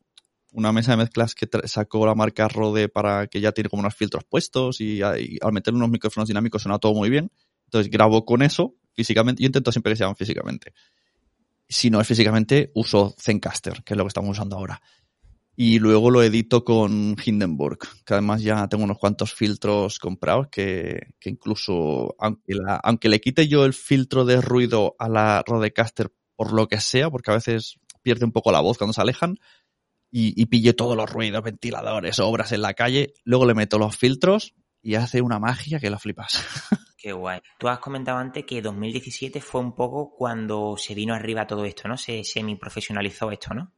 [0.52, 3.96] una mesa de mezclas que sacó la marca Rode para que ya tiene como unos
[3.96, 7.32] filtros puestos y, al meter unos micrófonos dinámicos suena todo muy bien.
[7.66, 9.42] Entonces grabo con eso físicamente.
[9.42, 10.74] Yo intento siempre que sean físicamente.
[11.68, 14.82] Si no es físicamente, uso Zencaster, que es lo que estamos usando ahora
[15.56, 21.14] y luego lo edito con Hindenburg, que además ya tengo unos cuantos filtros comprados que,
[21.20, 26.54] que incluso, aunque, aunque le quite yo el filtro de ruido a la Rodecaster por
[26.54, 29.38] lo que sea, porque a veces pierde un poco la voz cuando se alejan,
[30.12, 33.98] y, y pille todos los ruidos, ventiladores, obras en la calle, luego le meto los
[33.98, 36.44] filtros y hace una magia que la flipas.
[36.98, 37.42] Qué guay.
[37.58, 41.88] Tú has comentado antes que 2017 fue un poco cuando se vino arriba todo esto,
[41.88, 41.98] ¿no?
[41.98, 43.74] Se semi profesionalizó esto, ¿no?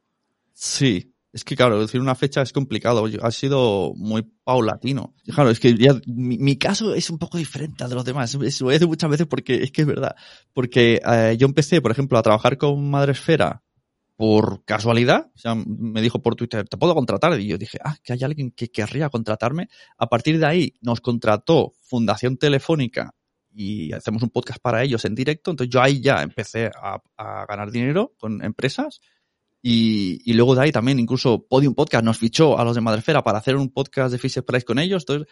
[0.52, 3.04] Sí, es que, claro, decir una fecha es complicado.
[3.20, 5.14] Ha sido muy paulatino.
[5.26, 8.34] Claro, es que ya mi, caso es un poco diferente a de los demás.
[8.42, 10.16] Eso lo a decir muchas veces porque es que es verdad.
[10.54, 13.62] Porque eh, yo empecé, por ejemplo, a trabajar con Madresfera
[14.16, 15.30] por casualidad.
[15.34, 17.38] O sea, me dijo por Twitter, ¿te puedo contratar?
[17.38, 19.68] Y yo dije, ah, que hay alguien que querría contratarme.
[19.98, 23.14] A partir de ahí nos contrató Fundación Telefónica
[23.52, 25.50] y hacemos un podcast para ellos en directo.
[25.50, 29.02] Entonces yo ahí ya empecé a, a ganar dinero con empresas
[29.68, 33.38] y, luego de ahí también incluso Podium Podcast nos fichó a los de Madrefera para
[33.38, 35.02] hacer un podcast de Fisher Price con ellos.
[35.02, 35.26] Entonces,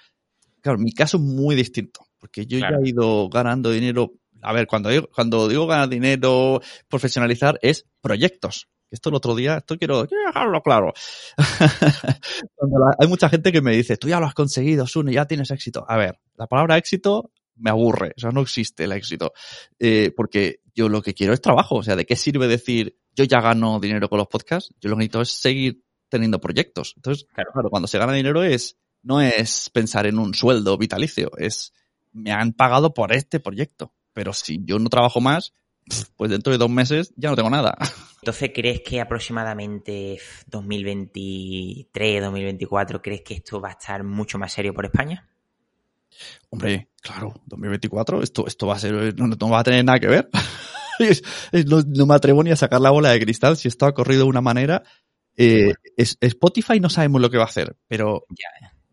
[0.61, 4.15] claro, mi caso es muy distinto, porque yo ya he ido ganando dinero.
[4.43, 8.69] A ver, cuando digo, cuando digo ganar dinero, profesionalizar, es proyectos.
[8.91, 10.93] Esto el otro día, esto quiero, dejarlo claro.
[12.99, 15.85] hay mucha gente que me dice, tú ya lo has conseguido, Sune, ya tienes éxito.
[15.89, 19.33] A ver, la palabra éxito me aburre, o sea, no existe el éxito.
[19.79, 23.25] Eh, porque yo lo que quiero es trabajo, o sea, ¿de qué sirve decir yo
[23.25, 24.75] ya gano dinero con los podcasts?
[24.81, 26.95] Yo lo que necesito es seguir teniendo proyectos.
[26.97, 31.73] Entonces, claro, cuando se gana dinero es, no es pensar en un sueldo vitalicio, es,
[32.13, 33.95] me han pagado por este proyecto.
[34.13, 35.53] Pero si yo no trabajo más,
[36.17, 37.77] pues dentro de dos meses ya no tengo nada.
[38.23, 44.73] Entonces, ¿crees que aproximadamente 2023, 2024, crees que esto va a estar mucho más serio
[44.73, 45.29] por España?
[46.51, 50.29] Hombre, claro, 2024, esto, esto va a ser, no, va a tener nada que ver.
[51.67, 54.29] no, me atrevo ni a sacar la bola de cristal si esto ha corrido de
[54.29, 54.83] una manera.
[55.37, 58.25] Eh, Spotify no sabemos lo que va a hacer, pero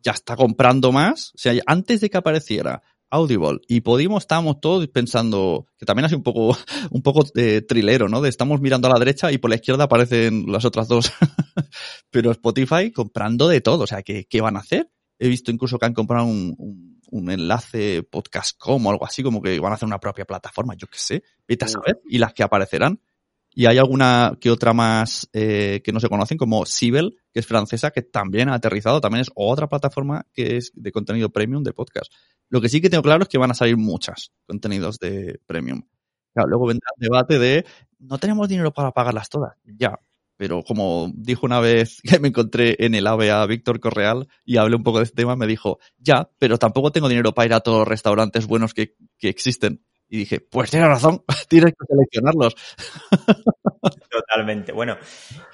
[0.04, 1.32] ya, está comprando más.
[1.36, 2.82] O sea, antes de que apareciera
[3.12, 6.58] Audible y Podimo estábamos todos pensando que también hace un poco
[6.92, 8.22] un poco de trilero, ¿no?
[8.22, 11.12] De estamos mirando a la derecha y por la izquierda aparecen las otras dos.
[12.10, 14.90] Pero Spotify comprando de todo, o sea, ¿qué, qué van a hacer?
[15.20, 19.60] He visto incluso que han comprado un un enlace podcast.com o algo así, como que
[19.60, 22.44] van a hacer una propia plataforma, yo qué sé, vete a saber, y las que
[22.44, 23.02] aparecerán.
[23.54, 27.46] Y hay alguna que otra más eh, que no se conocen, como Sibel, que es
[27.46, 31.74] francesa, que también ha aterrizado, también es otra plataforma que es de contenido premium de
[31.74, 32.14] podcast.
[32.48, 35.84] Lo que sí que tengo claro es que van a salir muchas contenidos de premium.
[36.34, 37.66] Claro, luego vendrá el debate de
[38.00, 39.58] no tenemos dinero para pagarlas todas.
[39.66, 40.00] Ya,
[40.42, 44.58] pero como dijo una vez que me encontré en el AVE a Víctor Correal y
[44.58, 47.54] hablé un poco de este tema, me dijo, ya, pero tampoco tengo dinero para ir
[47.54, 49.86] a todos los restaurantes buenos que, existen.
[50.10, 52.56] Y dije, pues tienes razón, tienes que seleccionarlos.
[54.10, 54.72] Totalmente.
[54.72, 54.98] Bueno,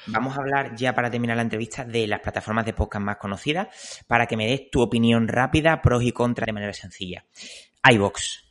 [0.06, 3.67] vamos a hablar ya para terminar la entrevista de las plataformas de podcast más conocidas
[4.08, 7.26] para que me des tu opinión rápida, pros y contras de manera sencilla.
[7.91, 8.45] iVox.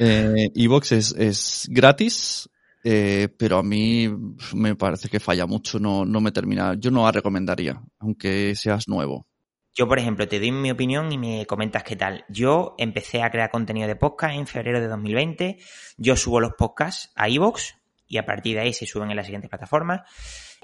[0.00, 2.50] Eh, iVox es, es gratis,
[2.84, 4.08] eh, pero a mí
[4.54, 6.74] me parece que falla mucho, no, no me termina.
[6.74, 9.26] Yo no la recomendaría, aunque seas nuevo.
[9.74, 12.26] Yo, por ejemplo, te doy mi opinión y me comentas qué tal.
[12.28, 15.58] Yo empecé a crear contenido de podcast en febrero de 2020.
[15.96, 17.74] Yo subo los podcasts a iVoox
[18.06, 20.02] y a partir de ahí se suben en las siguientes plataformas.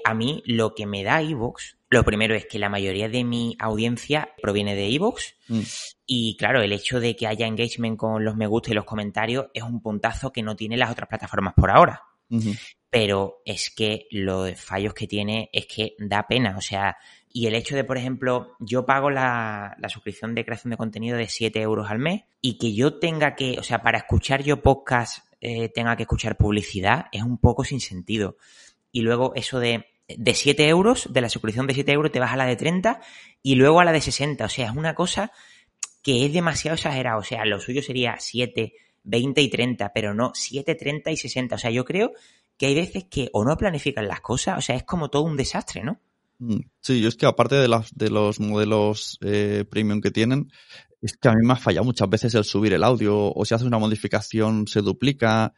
[0.05, 3.55] A mí lo que me da iVoox, lo primero es que la mayoría de mi
[3.59, 5.61] audiencia proviene de iVoox Mm.
[6.05, 9.47] y claro, el hecho de que haya engagement con los me gusta y los comentarios
[9.53, 12.03] es un puntazo que no tienen las otras plataformas por ahora.
[12.89, 16.97] Pero es que los fallos que tiene es que da pena, o sea,
[17.31, 21.17] y el hecho de, por ejemplo, yo pago la, la suscripción de creación de contenido
[21.17, 24.61] de 7 euros al mes y que yo tenga que, o sea, para escuchar yo
[24.63, 28.37] podcast eh, tenga que escuchar publicidad es un poco sin sentido.
[28.91, 32.33] Y luego eso de, de 7 euros, de la suscripción de 7 euros te vas
[32.33, 32.99] a la de 30
[33.43, 35.31] y luego a la de 60, o sea, es una cosa
[36.01, 38.73] que es demasiado exagerado, o sea, lo suyo sería 7,
[39.09, 41.55] 20 y 30, pero no 7, 30 y 60.
[41.55, 42.11] O sea, yo creo
[42.57, 45.37] que hay veces que o no planifican las cosas, o sea, es como todo un
[45.37, 45.99] desastre, ¿no?
[46.39, 50.51] Mm, Sí, yo es que aparte de, de los modelos eh, premium que tienen,
[51.01, 53.53] es que a mí me ha fallado muchas veces el subir el audio o si
[53.53, 55.53] haces una modificación se duplica,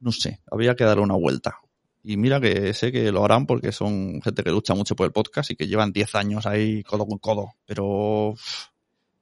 [0.00, 1.58] no sé, habría que darle una vuelta.
[2.02, 5.12] Y mira que sé que lo harán porque son gente que lucha mucho por el
[5.12, 8.34] podcast y que llevan 10 años ahí codo con codo, pero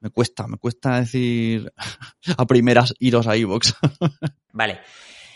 [0.01, 1.73] me cuesta, me cuesta decir
[2.37, 3.73] a primeras iros a iVoox.
[4.53, 4.81] Vale.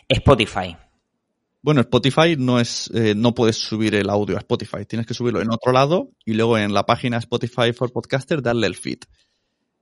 [0.09, 0.77] Spotify.
[1.63, 5.43] Bueno, Spotify no es, eh, no puedes subir el audio a Spotify, tienes que subirlo
[5.43, 9.01] en otro lado y luego en la página Spotify for Podcaster darle el feed.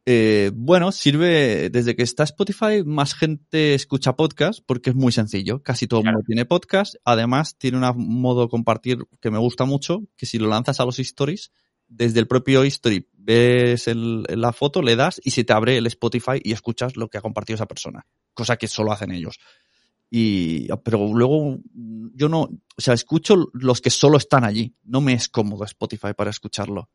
[0.05, 5.62] Eh, bueno, sirve desde que está Spotify, más gente escucha podcast porque es muy sencillo.
[5.62, 6.17] Casi todo el Claro.
[6.17, 6.95] mundo tiene podcast.
[7.05, 10.99] Además, tiene un modo compartir que me gusta mucho, que si lo lanzas a los
[10.99, 11.53] stories,
[11.88, 15.87] desde el propio history ves el- la foto, le das y se te abre el
[15.87, 18.07] Spotify y escuchas lo que ha compartido esa persona.
[18.33, 19.38] Cosa que solo hacen ellos.
[20.11, 21.59] Y, pero luego
[22.14, 24.74] yo no, o sea, escucho los que solo están allí.
[24.85, 26.88] No me es cómodo Spotify para escucharlo.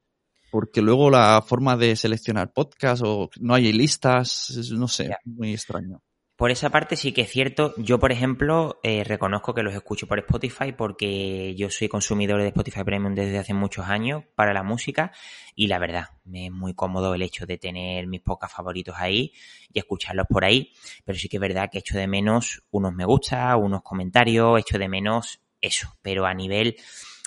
[0.50, 6.02] Porque luego la forma de seleccionar podcast o no hay listas, no sé, muy extraño.
[6.36, 7.76] Por esa parte sí que es cierto.
[7.78, 12.48] Yo, por ejemplo, eh, reconozco que los escucho por Spotify porque yo soy consumidor de
[12.48, 15.12] Spotify Premium desde hace muchos años para la música
[15.56, 19.32] y la verdad, me es muy cómodo el hecho de tener mis podcasts favoritos ahí
[19.72, 20.74] y escucharlos por ahí.
[21.06, 24.80] Pero sí que es verdad que echo de menos unos me gusta, unos comentarios, echo
[24.80, 25.96] de menos eso.
[26.02, 26.76] Pero a nivel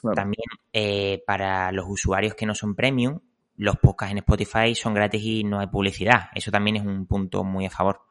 [0.00, 0.14] Claro.
[0.14, 3.18] también eh, para los usuarios que no son premium,
[3.56, 6.28] los podcasts en Spotify son gratis y no hay publicidad.
[6.34, 8.05] Eso también es un punto muy a favor.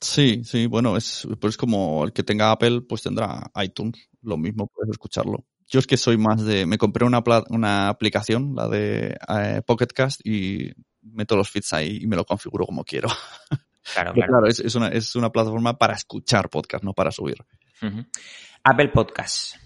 [0.00, 4.66] Sí, sí, bueno, es, pues como el que tenga Apple, pues tendrá iTunes, lo mismo,
[4.66, 5.44] puedes escucharlo.
[5.68, 9.88] Yo es que soy más de, me compré una, una aplicación, la de eh, Pocket
[9.88, 13.08] Cast, y meto los feeds ahí y me lo configuro como quiero.
[13.94, 14.32] Claro, claro.
[14.32, 17.36] claro, es, es una, es una plataforma para escuchar podcast, no para subir.
[18.64, 19.60] Apple Podcasts.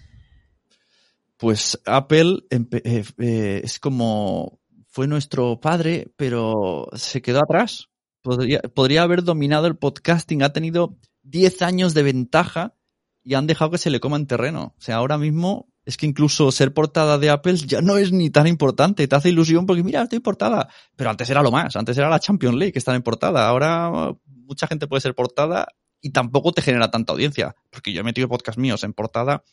[1.37, 7.89] Pues Apple eh, eh, es como fue nuestro padre, pero se quedó atrás.
[8.21, 12.75] Podría, podría haber dominado el podcasting, ha tenido 10 años de ventaja
[13.23, 14.75] y han dejado que se le coman terreno.
[14.77, 18.29] O sea, ahora mismo es que incluso ser portada de Apple ya no es ni
[18.29, 19.07] tan importante.
[19.07, 20.69] Te hace ilusión porque mira, estoy portada.
[20.95, 23.47] Pero antes era lo más, antes era la Champions League que estar en portada.
[23.47, 25.67] Ahora mucha gente puede ser portada
[26.01, 27.55] y tampoco te genera tanta audiencia.
[27.69, 29.43] Porque yo he metido podcast míos en portada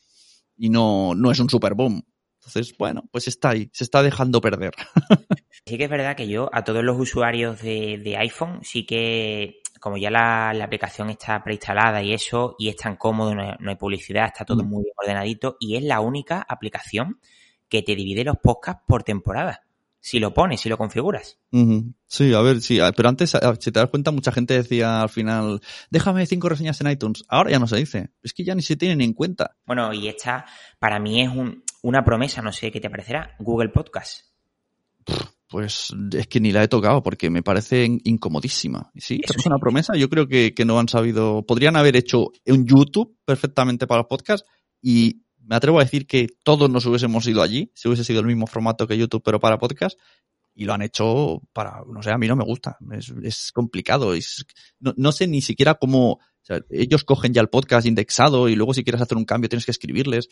[0.56, 2.04] y no, no es un super boom.
[2.48, 4.72] Entonces, bueno, pues está ahí, se está dejando perder.
[5.66, 9.60] Sí que es verdad que yo a todos los usuarios de, de iPhone sí que,
[9.80, 13.50] como ya la, la aplicación está preinstalada y eso, y es tan cómodo, no hay,
[13.58, 14.68] no hay publicidad, está todo Mm.
[14.68, 17.20] muy bien ordenadito, y es la única aplicación
[17.68, 19.60] que te divide los podcasts por temporada.
[20.00, 21.38] Si lo pones, si lo configuras.
[22.06, 25.02] Sí, a ver, sí, a- pero antes, a- si te das cuenta, mucha gente decía
[25.02, 27.24] al final, déjame cinco reseñas en iTunes.
[27.28, 28.10] Ahora ya no se dice.
[28.22, 29.56] Es que ya ni se tienen en cuenta.
[29.66, 30.46] Bueno, y esta
[30.78, 34.26] para mí es un- una promesa, no sé qué te parecerá, Google Podcast.
[35.48, 38.90] Pues es que ni la he tocado porque me parece in- incomodísima.
[38.96, 39.94] Sí, es una promesa.
[39.96, 41.42] Yo creo que, que no han sabido.
[41.46, 44.46] Podrían haber hecho un YouTube perfectamente para los podcasts
[44.82, 48.26] y me atrevo a decir que todos nos hubiésemos ido allí, si hubiese sido el
[48.26, 49.98] mismo formato que YouTube, pero para podcast.
[50.54, 52.76] Y lo han hecho para, no sé, a mí no me gusta.
[52.92, 54.12] Es, es complicado.
[54.12, 54.44] Es,
[54.80, 56.12] no, no sé ni siquiera cómo.
[56.14, 59.48] o sea, ellos cogen ya el podcast indexado y luego si quieres hacer un cambio
[59.48, 60.28] tienes que escribirles.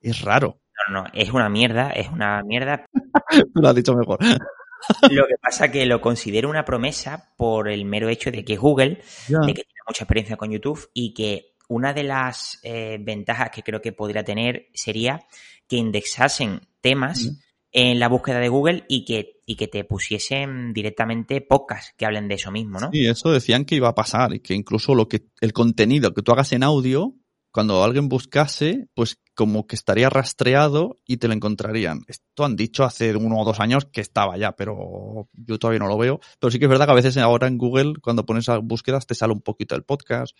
[0.00, 0.60] Es raro.
[0.88, 2.86] No, no, es una mierda, es una mierda,
[3.54, 4.18] Tú lo has dicho mejor.
[5.10, 9.02] Lo que pasa que lo considero una promesa por el mero hecho de que Google,
[9.28, 13.62] de que tiene mucha experiencia con YouTube y que una de las eh, ventajas que
[13.62, 15.20] creo que podría tener sería
[15.68, 17.30] que indexasen temas
[17.72, 22.26] en la búsqueda de Google y que, y que te pusiesen directamente podcasts que hablen
[22.26, 22.90] de eso mismo, ¿no?
[22.90, 26.22] Sí, eso decían que iba a pasar y que incluso lo que el contenido que
[26.22, 27.14] tú hagas en audio,
[27.52, 32.02] cuando alguien buscase, pues como que estaría rastreado y te lo encontrarían.
[32.08, 35.88] Esto han dicho hace uno o dos años que estaba ya, pero yo todavía no
[35.88, 36.20] lo veo.
[36.38, 39.06] Pero sí que es verdad que a veces ahora en Google, cuando pones a búsquedas,
[39.06, 40.36] te sale un poquito el podcast.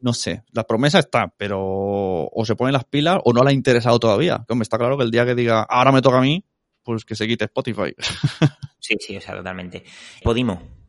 [0.00, 3.54] No sé, la promesa está, pero o se ponen las pilas o no le ha
[3.54, 4.44] interesado todavía.
[4.48, 6.44] Hombre, está claro que el día que diga, ahora me toca a mí,
[6.82, 7.94] pues que se quite Spotify.
[8.78, 9.82] Sí, sí, o sea, totalmente.
[10.22, 10.85] Podimo.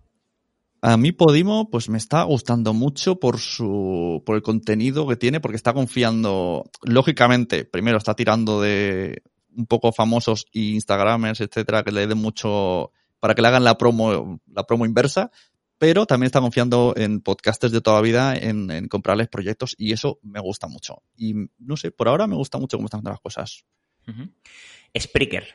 [0.88, 5.42] A mí Podimo, pues me está gustando mucho por su, por el contenido que tiene,
[5.42, 9.22] porque está confiando, lógicamente, primero está tirando de
[9.54, 13.78] un poco famosos y Instagramers, etcétera, que le den mucho, para que le hagan la
[13.78, 15.30] promo, la promo inversa,
[15.78, 20.20] pero también está confiando en podcasters de toda vida, en, en comprarles proyectos, y eso
[20.22, 21.04] me gusta mucho.
[21.18, 23.66] Y no sé, por ahora me gusta mucho cómo están haciendo las cosas.
[24.08, 24.32] Ujú.
[24.98, 25.48] Spreaker.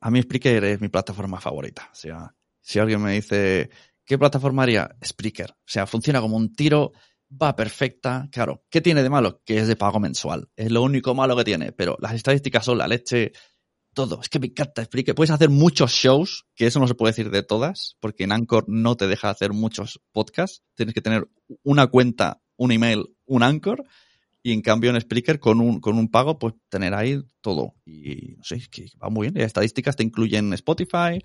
[0.00, 1.90] A mí Spreaker es mi plataforma favorita.
[1.92, 3.70] O sea, si alguien me dice,
[4.10, 4.96] ¿qué plataforma haría?
[5.04, 5.52] Spreaker.
[5.52, 6.90] O sea, funciona como un tiro,
[7.30, 8.28] va perfecta.
[8.32, 9.40] Claro, ¿qué tiene de malo?
[9.44, 10.48] Que es de pago mensual.
[10.56, 13.30] Es lo único malo que tiene, pero las estadísticas son la leche,
[13.94, 14.20] todo.
[14.20, 15.14] Es que me encanta Spreaker.
[15.14, 18.64] Puedes hacer muchos shows, que eso no se puede decir de todas, porque en Anchor
[18.66, 20.64] no te deja hacer muchos podcasts.
[20.74, 21.28] Tienes que tener
[21.62, 23.84] una cuenta, un email, un Anchor.
[24.42, 27.76] Y en cambio en Spreaker con un, con un pago, pues tener ahí todo.
[27.86, 29.34] Y no sé, es que va muy bien.
[29.34, 31.22] Las estadísticas te incluyen Spotify.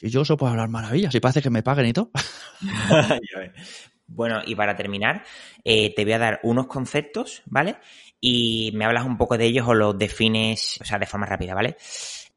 [0.00, 1.14] Y yo eso puedo hablar maravillas.
[1.14, 2.10] Y parece que me paguen y todo.
[4.08, 5.22] Bueno, y para terminar,
[5.62, 7.76] eh, te voy a dar unos conceptos, ¿vale?
[8.20, 11.54] Y me hablas un poco de ellos o los defines, o sea, de forma rápida,
[11.54, 11.76] ¿vale?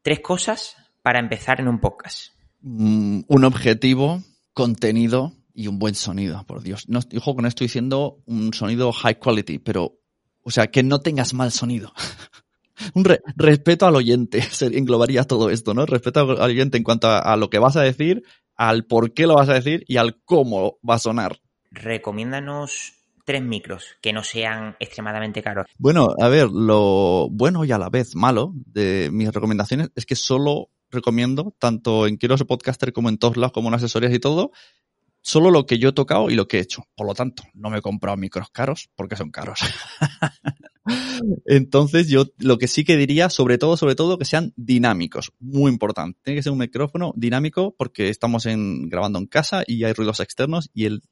[0.02, 2.34] Tres cosas para empezar en un podcast.
[2.60, 6.88] Mm, un objetivo, contenido y un buen sonido, por Dios.
[6.90, 9.98] No, ojo que no estoy diciendo un sonido high quality, pero,
[10.42, 11.92] o sea, que no tengas mal sonido.
[12.94, 15.86] un re- respeto al oyente, se englobaría todo esto, ¿no?
[15.86, 18.22] Respeto al oyente en cuanto a, a lo que vas a decir,
[18.56, 21.40] al por qué lo vas a decir y al cómo va a sonar.
[21.70, 22.92] Recomiéndanos
[23.24, 25.66] tres micros que no sean extremadamente caros.
[25.78, 30.16] Bueno, a ver, lo bueno y a la vez malo de mis recomendaciones es que
[30.16, 34.18] solo recomiendo, tanto en Quiero ser podcaster como en todos lados, como en asesorías y
[34.18, 34.50] todo,
[35.22, 36.84] solo lo que yo he tocado y lo que he hecho.
[36.94, 39.60] Por lo tanto, no me he comprado micros caros porque son caros.
[41.46, 45.32] Entonces, yo lo que sí que diría, sobre todo, sobre todo, que sean dinámicos.
[45.38, 46.18] Muy importante.
[46.22, 50.20] Tiene que ser un micrófono dinámico porque estamos en, grabando en casa y hay ruidos
[50.20, 51.02] externos y el,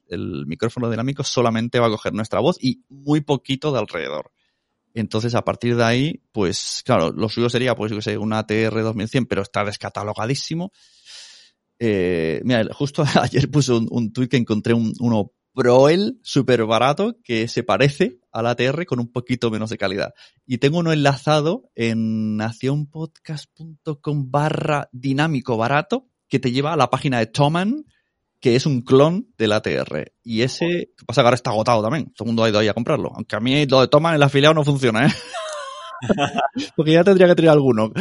[0.45, 4.31] micrófono dinámico solamente va a coger nuestra voz y muy poquito de alrededor.
[4.93, 8.39] Entonces, a partir de ahí, pues, claro, lo suyo sería, pues, yo que sé, una
[8.39, 10.71] ATR 2100, pero está descatalogadísimo.
[11.79, 17.17] Eh, mira, justo ayer puse un, un tweet que encontré un, uno Proel súper barato
[17.23, 20.13] que se parece al ATR con un poquito menos de calidad.
[20.45, 27.19] Y tengo uno enlazado en nacionpodcast.com barra dinámico barato que te lleva a la página
[27.19, 27.85] de Toman,
[28.39, 30.13] que es un clon del ATR.
[30.23, 31.21] Y ese, ¿qué pasa?
[31.21, 32.11] Que ahora está agotado también.
[32.15, 33.11] Todo el mundo ha ido ahí a comprarlo.
[33.13, 35.11] Aunque a mí lo de Toman, el afiliado no funciona, ¿eh?
[36.75, 37.91] Porque ya tendría que tener alguno.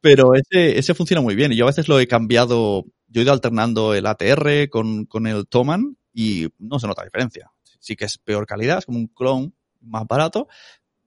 [0.00, 1.52] Pero ese, ese funciona muy bien.
[1.52, 5.26] Y yo a veces lo he cambiado, yo he ido alternando el ATR con, con
[5.26, 7.52] el Toman y no se nota diferencia.
[7.78, 10.48] Sí que es peor calidad, es como un clon más barato,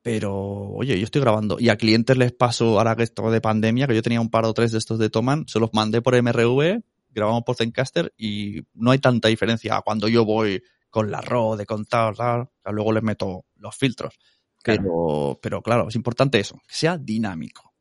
[0.03, 3.88] pero oye, yo estoy grabando y a clientes les paso, ahora que esto de pandemia,
[3.88, 6.14] que yo tenía un par o tres de estos de Toman, se los mandé por
[6.22, 11.55] MRV, grabamos por Zencaster y no hay tanta diferencia cuando yo voy con la RAW
[11.55, 12.14] de contar,
[12.66, 14.14] luego les meto los filtros.
[14.62, 14.84] Claro.
[14.84, 17.74] Pero, pero claro, es importante eso, que sea dinámico.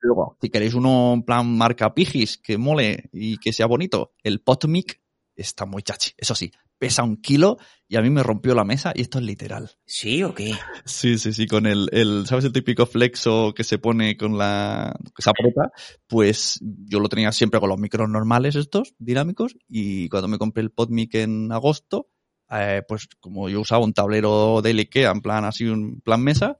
[0.00, 4.40] Luego, si queréis uno en plan marca Pigis, que mole y que sea bonito, el
[4.40, 5.00] PodMic
[5.34, 6.12] está muy chachi.
[6.16, 7.58] Eso sí, pesa un kilo
[7.88, 9.70] y a mí me rompió la mesa y esto es literal.
[9.84, 10.54] ¿Sí o qué?
[10.84, 14.96] Sí, sí, sí, con el, el, ¿sabes el típico flexo que se pone con la,
[15.14, 15.70] que se aprieta?
[16.06, 20.62] Pues yo lo tenía siempre con los micros normales estos, dinámicos, y cuando me compré
[20.62, 22.08] el PodMic en agosto,
[22.50, 26.58] eh, pues como yo usaba un tablero de IKEA en plan así, un plan mesa,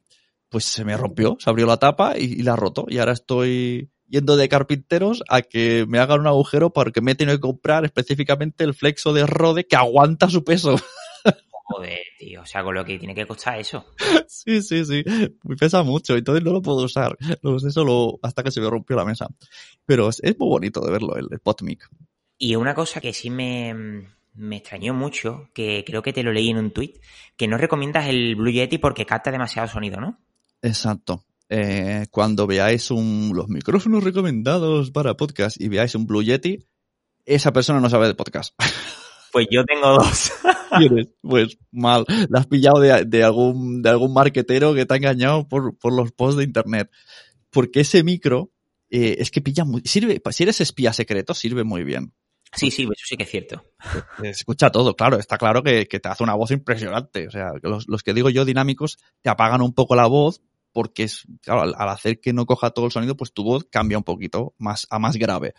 [0.48, 2.86] pues se me rompió, se abrió la tapa y, y la roto.
[2.88, 7.14] Y ahora estoy yendo de carpinteros a que me hagan un agujero porque me he
[7.14, 10.76] tenido que comprar específicamente el flexo de Rode que aguanta su peso.
[11.68, 12.42] Joder, tío.
[12.42, 13.84] O sea, con lo que tiene que costar eso.
[14.28, 15.02] Sí, sí, sí.
[15.42, 17.16] Me pesa mucho, entonces no lo puedo usar.
[17.42, 19.28] Lo usé solo hasta que se me rompió la mesa.
[19.84, 21.88] Pero es, es muy bonito de verlo, el, el PodMic.
[22.38, 26.50] Y una cosa que sí me, me extrañó mucho, que creo que te lo leí
[26.50, 26.96] en un tuit,
[27.36, 30.20] que no recomiendas el Blue Yeti porque capta demasiado sonido, ¿no?
[30.62, 31.24] Exacto.
[31.49, 36.66] Eh, cuando veáis un, los micrófonos recomendados para podcast y veáis un Blue Yeti,
[37.24, 38.55] esa persona no sabe de podcast.
[39.32, 40.32] Pues yo tengo dos.
[41.20, 42.07] Pues mal.
[42.30, 46.11] La has pillado de, algún, de algún marquetero que te ha engañado por, por los
[46.12, 46.90] posts de internet.
[47.51, 48.51] Porque ese micro
[48.88, 52.14] eh, es que pilla muy, sirve, si eres espía secreto, sirve muy bien.
[52.55, 53.62] Sí, sí, eso sí que es cierto.
[54.22, 57.26] Escucha todo, claro, está claro que, te hace una voz impresionante.
[57.28, 60.40] O sea, los, los, que digo yo dinámicos te apagan un poco la voz
[60.76, 63.96] porque es, claro, al, hacer que no coja todo el sonido, pues tu voz cambia
[63.96, 65.54] un poquito más a más grave.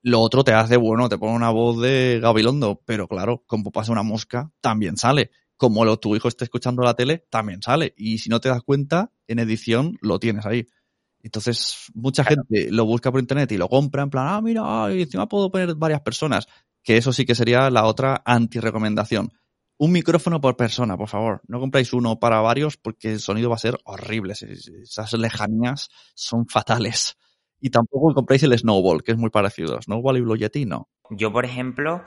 [0.00, 3.92] Lo otro te hace, bueno, te pone una voz de Gabilondo, pero claro, como pasa
[3.92, 5.30] una mosca, también sale.
[5.58, 7.92] Como lo, tu hijo esté escuchando la tele, también sale.
[7.98, 10.66] Y si no te das cuenta, en edición lo tienes ahí.
[11.22, 15.02] Entonces, mucha gente lo busca por internet y lo compra en plan, ah, mira, y
[15.02, 16.46] encima puedo poner varias personas.
[16.82, 19.30] Que eso sí que sería la otra anti-recomendación.
[19.76, 21.42] Un micrófono por persona, por favor.
[21.48, 24.34] No compráis uno para varios porque el sonido va a ser horrible.
[24.34, 27.16] Esas lejanías son fatales.
[27.60, 29.80] Y tampoco compráis el Snowball, que es muy parecido.
[29.80, 30.88] Snowball y Blue Yeti, no.
[31.10, 32.04] Yo, por ejemplo,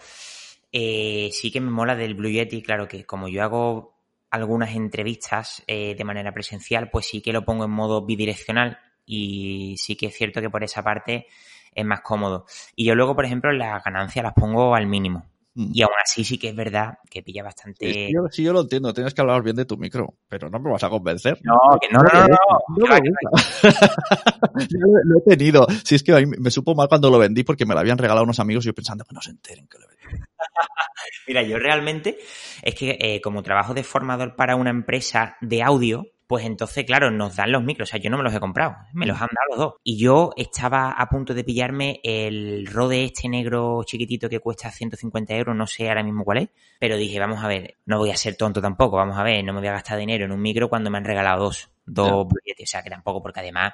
[0.71, 3.97] eh, sí que me mola del Blue Yeti, claro que como yo hago
[4.29, 9.75] algunas entrevistas eh, de manera presencial, pues sí que lo pongo en modo bidireccional y
[9.77, 11.27] sí que es cierto que por esa parte
[11.73, 12.45] es más cómodo.
[12.75, 15.25] Y yo luego, por ejemplo, las ganancias las pongo al mínimo.
[15.57, 15.71] Mm.
[15.73, 17.91] Y aún así sí que es verdad que pilla bastante...
[17.91, 20.69] Sí, yo, yo lo entiendo, tienes que hablar bien de tu micro, pero no me
[20.69, 21.39] vas a convencer.
[21.41, 22.29] No, que no, no, no.
[22.77, 22.77] no,
[25.03, 25.65] lo he tenido.
[25.83, 28.39] Si es que me supo mal cuando lo vendí porque me lo habían regalado unos
[28.39, 30.03] amigos y yo pensando que no se enteren que lo vendí.
[31.27, 32.19] Mira, yo realmente
[32.61, 37.09] es que eh, como trabajo de formador para una empresa de audio, pues entonces, claro,
[37.09, 37.89] nos dan los micros.
[37.89, 39.23] O sea, yo no me los he comprado, me los mm.
[39.23, 39.81] han dado los dos.
[39.83, 45.33] Y yo estaba a punto de pillarme el Rode este negro chiquitito que cuesta 150
[45.35, 46.49] euros, no sé ahora mismo cuál es,
[46.79, 49.53] pero dije, vamos a ver, no voy a ser tonto tampoco, vamos a ver, no
[49.53, 52.69] me voy a gastar dinero en un micro cuando me han regalado dos, dos billetes.
[52.69, 53.73] O sea, que tampoco, porque además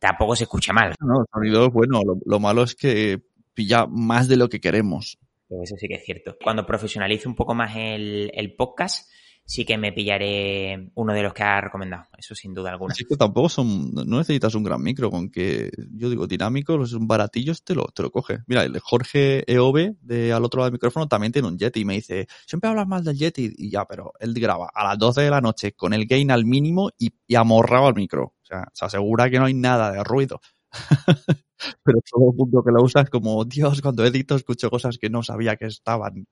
[0.00, 0.94] tampoco se escucha mal.
[1.00, 3.20] No, el sonido es bueno, lo, malo es que
[3.52, 5.18] pilla más de lo que queremos.
[5.46, 6.36] Pues eso sí que es cierto.
[6.42, 9.10] Cuando profesionalice un poco más el, el podcast,
[9.46, 12.92] sí que me pillaré uno de los que ha recomendado, eso sin duda alguna.
[12.92, 16.94] Así que tampoco son, no necesitas un gran micro, con que yo digo dinámico, los
[16.98, 18.40] baratillos te lo, te lo coge.
[18.48, 21.84] Mira, el Jorge EOB de al otro lado del micrófono también tiene un Yeti y
[21.84, 25.22] me dice, siempre hablas mal del Yeti y ya, pero él graba a las 12
[25.22, 28.34] de la noche con el gain al mínimo y, y amorrado al micro.
[28.42, 30.40] O sea, se asegura que no hay nada de ruido.
[31.82, 35.08] pero todo el mundo que lo usa es como, Dios, cuando edito escucho cosas que
[35.08, 36.26] no sabía que estaban.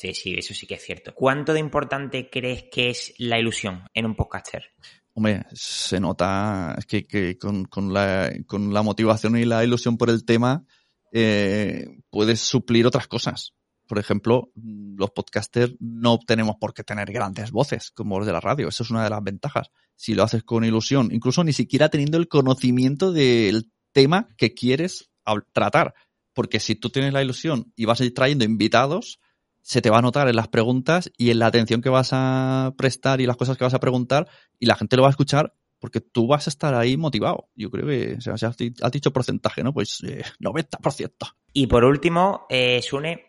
[0.00, 1.14] Sí, sí, eso sí que es cierto.
[1.14, 4.64] ¿Cuánto de importante crees que es la ilusión en un podcaster?
[5.12, 10.64] Hombre, se nota que, con, la, con, la, motivación y la ilusión por el tema
[11.12, 13.52] eh, puedes suplir otras cosas.
[13.86, 18.40] Por ejemplo, los podcasters no tenemos por qué tener grandes voces como los de la
[18.40, 18.68] radio.
[18.68, 19.70] Eso es una de las ventajas.
[19.96, 25.10] Si lo haces con ilusión, incluso ni siquiera teniendo el conocimiento del tema que quieres
[25.52, 25.92] tratar.
[26.32, 29.20] Porque si tú tienes la ilusión y vas a ir trayendo invitados,
[29.62, 32.74] se te va a notar en las preguntas y en la atención que vas a
[32.76, 35.54] prestar y las cosas que vas a preguntar y la gente lo va a escuchar
[35.80, 37.48] porque tú vas a estar ahí motivado.
[37.56, 39.72] Yo creo que, o sea, has dicho porcentaje, ¿no?
[39.72, 41.34] Pues eh, 90%.
[41.52, 43.24] Y por último, eh, Sune,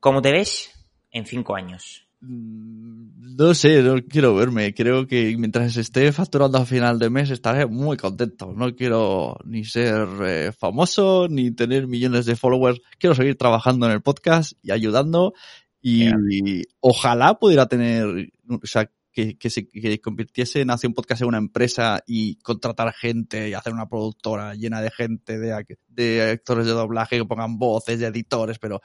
[0.00, 0.70] ¿cómo te ves
[1.10, 2.08] en cinco años?
[2.20, 4.74] Mm, no sé, no quiero verme.
[4.74, 8.52] Creo que mientras esté facturando a final de mes estaré muy contento.
[8.54, 12.80] No quiero ni ser eh, famoso, ni tener millones de followers.
[12.98, 15.34] Quiero seguir trabajando en el podcast y ayudando
[15.80, 21.28] y ojalá pudiera tener, o sea, que, que se que convirtiese en un Podcast en
[21.28, 26.66] una empresa y contratar gente y hacer una productora llena de gente, de, de actores
[26.66, 28.80] de doblaje que pongan voces, de editores, pero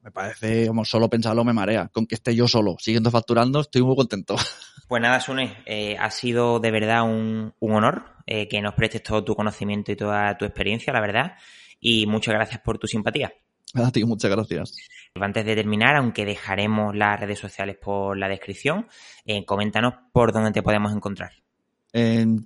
[0.00, 1.88] me parece, como solo pensarlo me marea.
[1.88, 4.36] Con que esté yo solo, siguiendo facturando, estoy muy contento.
[4.86, 9.02] Pues nada, Sune, eh, ha sido de verdad un, un honor eh, que nos prestes
[9.02, 11.32] todo tu conocimiento y toda tu experiencia, la verdad.
[11.80, 13.32] Y muchas gracias por tu simpatía.
[13.82, 14.76] A ti, muchas gracias.
[15.14, 18.86] Antes de terminar, aunque dejaremos las redes sociales por la descripción,
[19.24, 21.32] eh, coméntanos por dónde te podemos encontrar.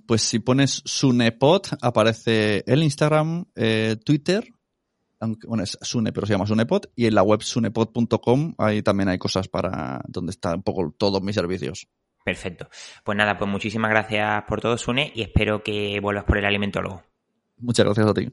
[0.07, 4.47] pues si pones Sunepod, aparece el Instagram, eh, Twitter,
[5.19, 9.09] aunque, bueno, es Sune, pero se llama Sunepod, y en la web sunepod.com ahí también
[9.09, 11.87] hay cosas para donde están un poco todos mis servicios.
[12.23, 12.69] Perfecto.
[13.03, 17.03] Pues nada, pues muchísimas gracias por todo, Sune, y espero que vuelvas por el alimentólogo.
[17.57, 18.31] Muchas gracias a ti.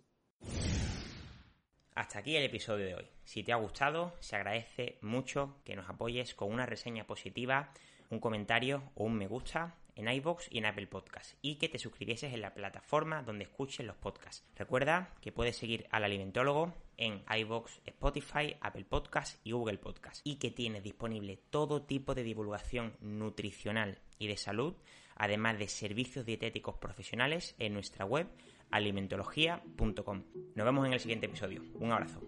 [1.97, 3.07] Hasta aquí el episodio de hoy.
[3.25, 7.73] Si te ha gustado, se agradece mucho que nos apoyes con una reseña positiva,
[8.11, 11.79] un comentario o un me gusta en iBox y en Apple Podcasts y que te
[11.79, 14.45] suscribieses en la plataforma donde escuches los podcasts.
[14.57, 20.37] Recuerda que puedes seguir al alimentólogo en iBox, Spotify, Apple Podcasts y Google Podcasts y
[20.37, 24.75] que tienes disponible todo tipo de divulgación nutricional y de salud,
[25.15, 28.29] además de servicios dietéticos profesionales en nuestra web
[28.77, 30.23] alimentología.com.
[30.55, 31.63] Nos vemos en el siguiente episodio.
[31.81, 32.21] Un abrazo.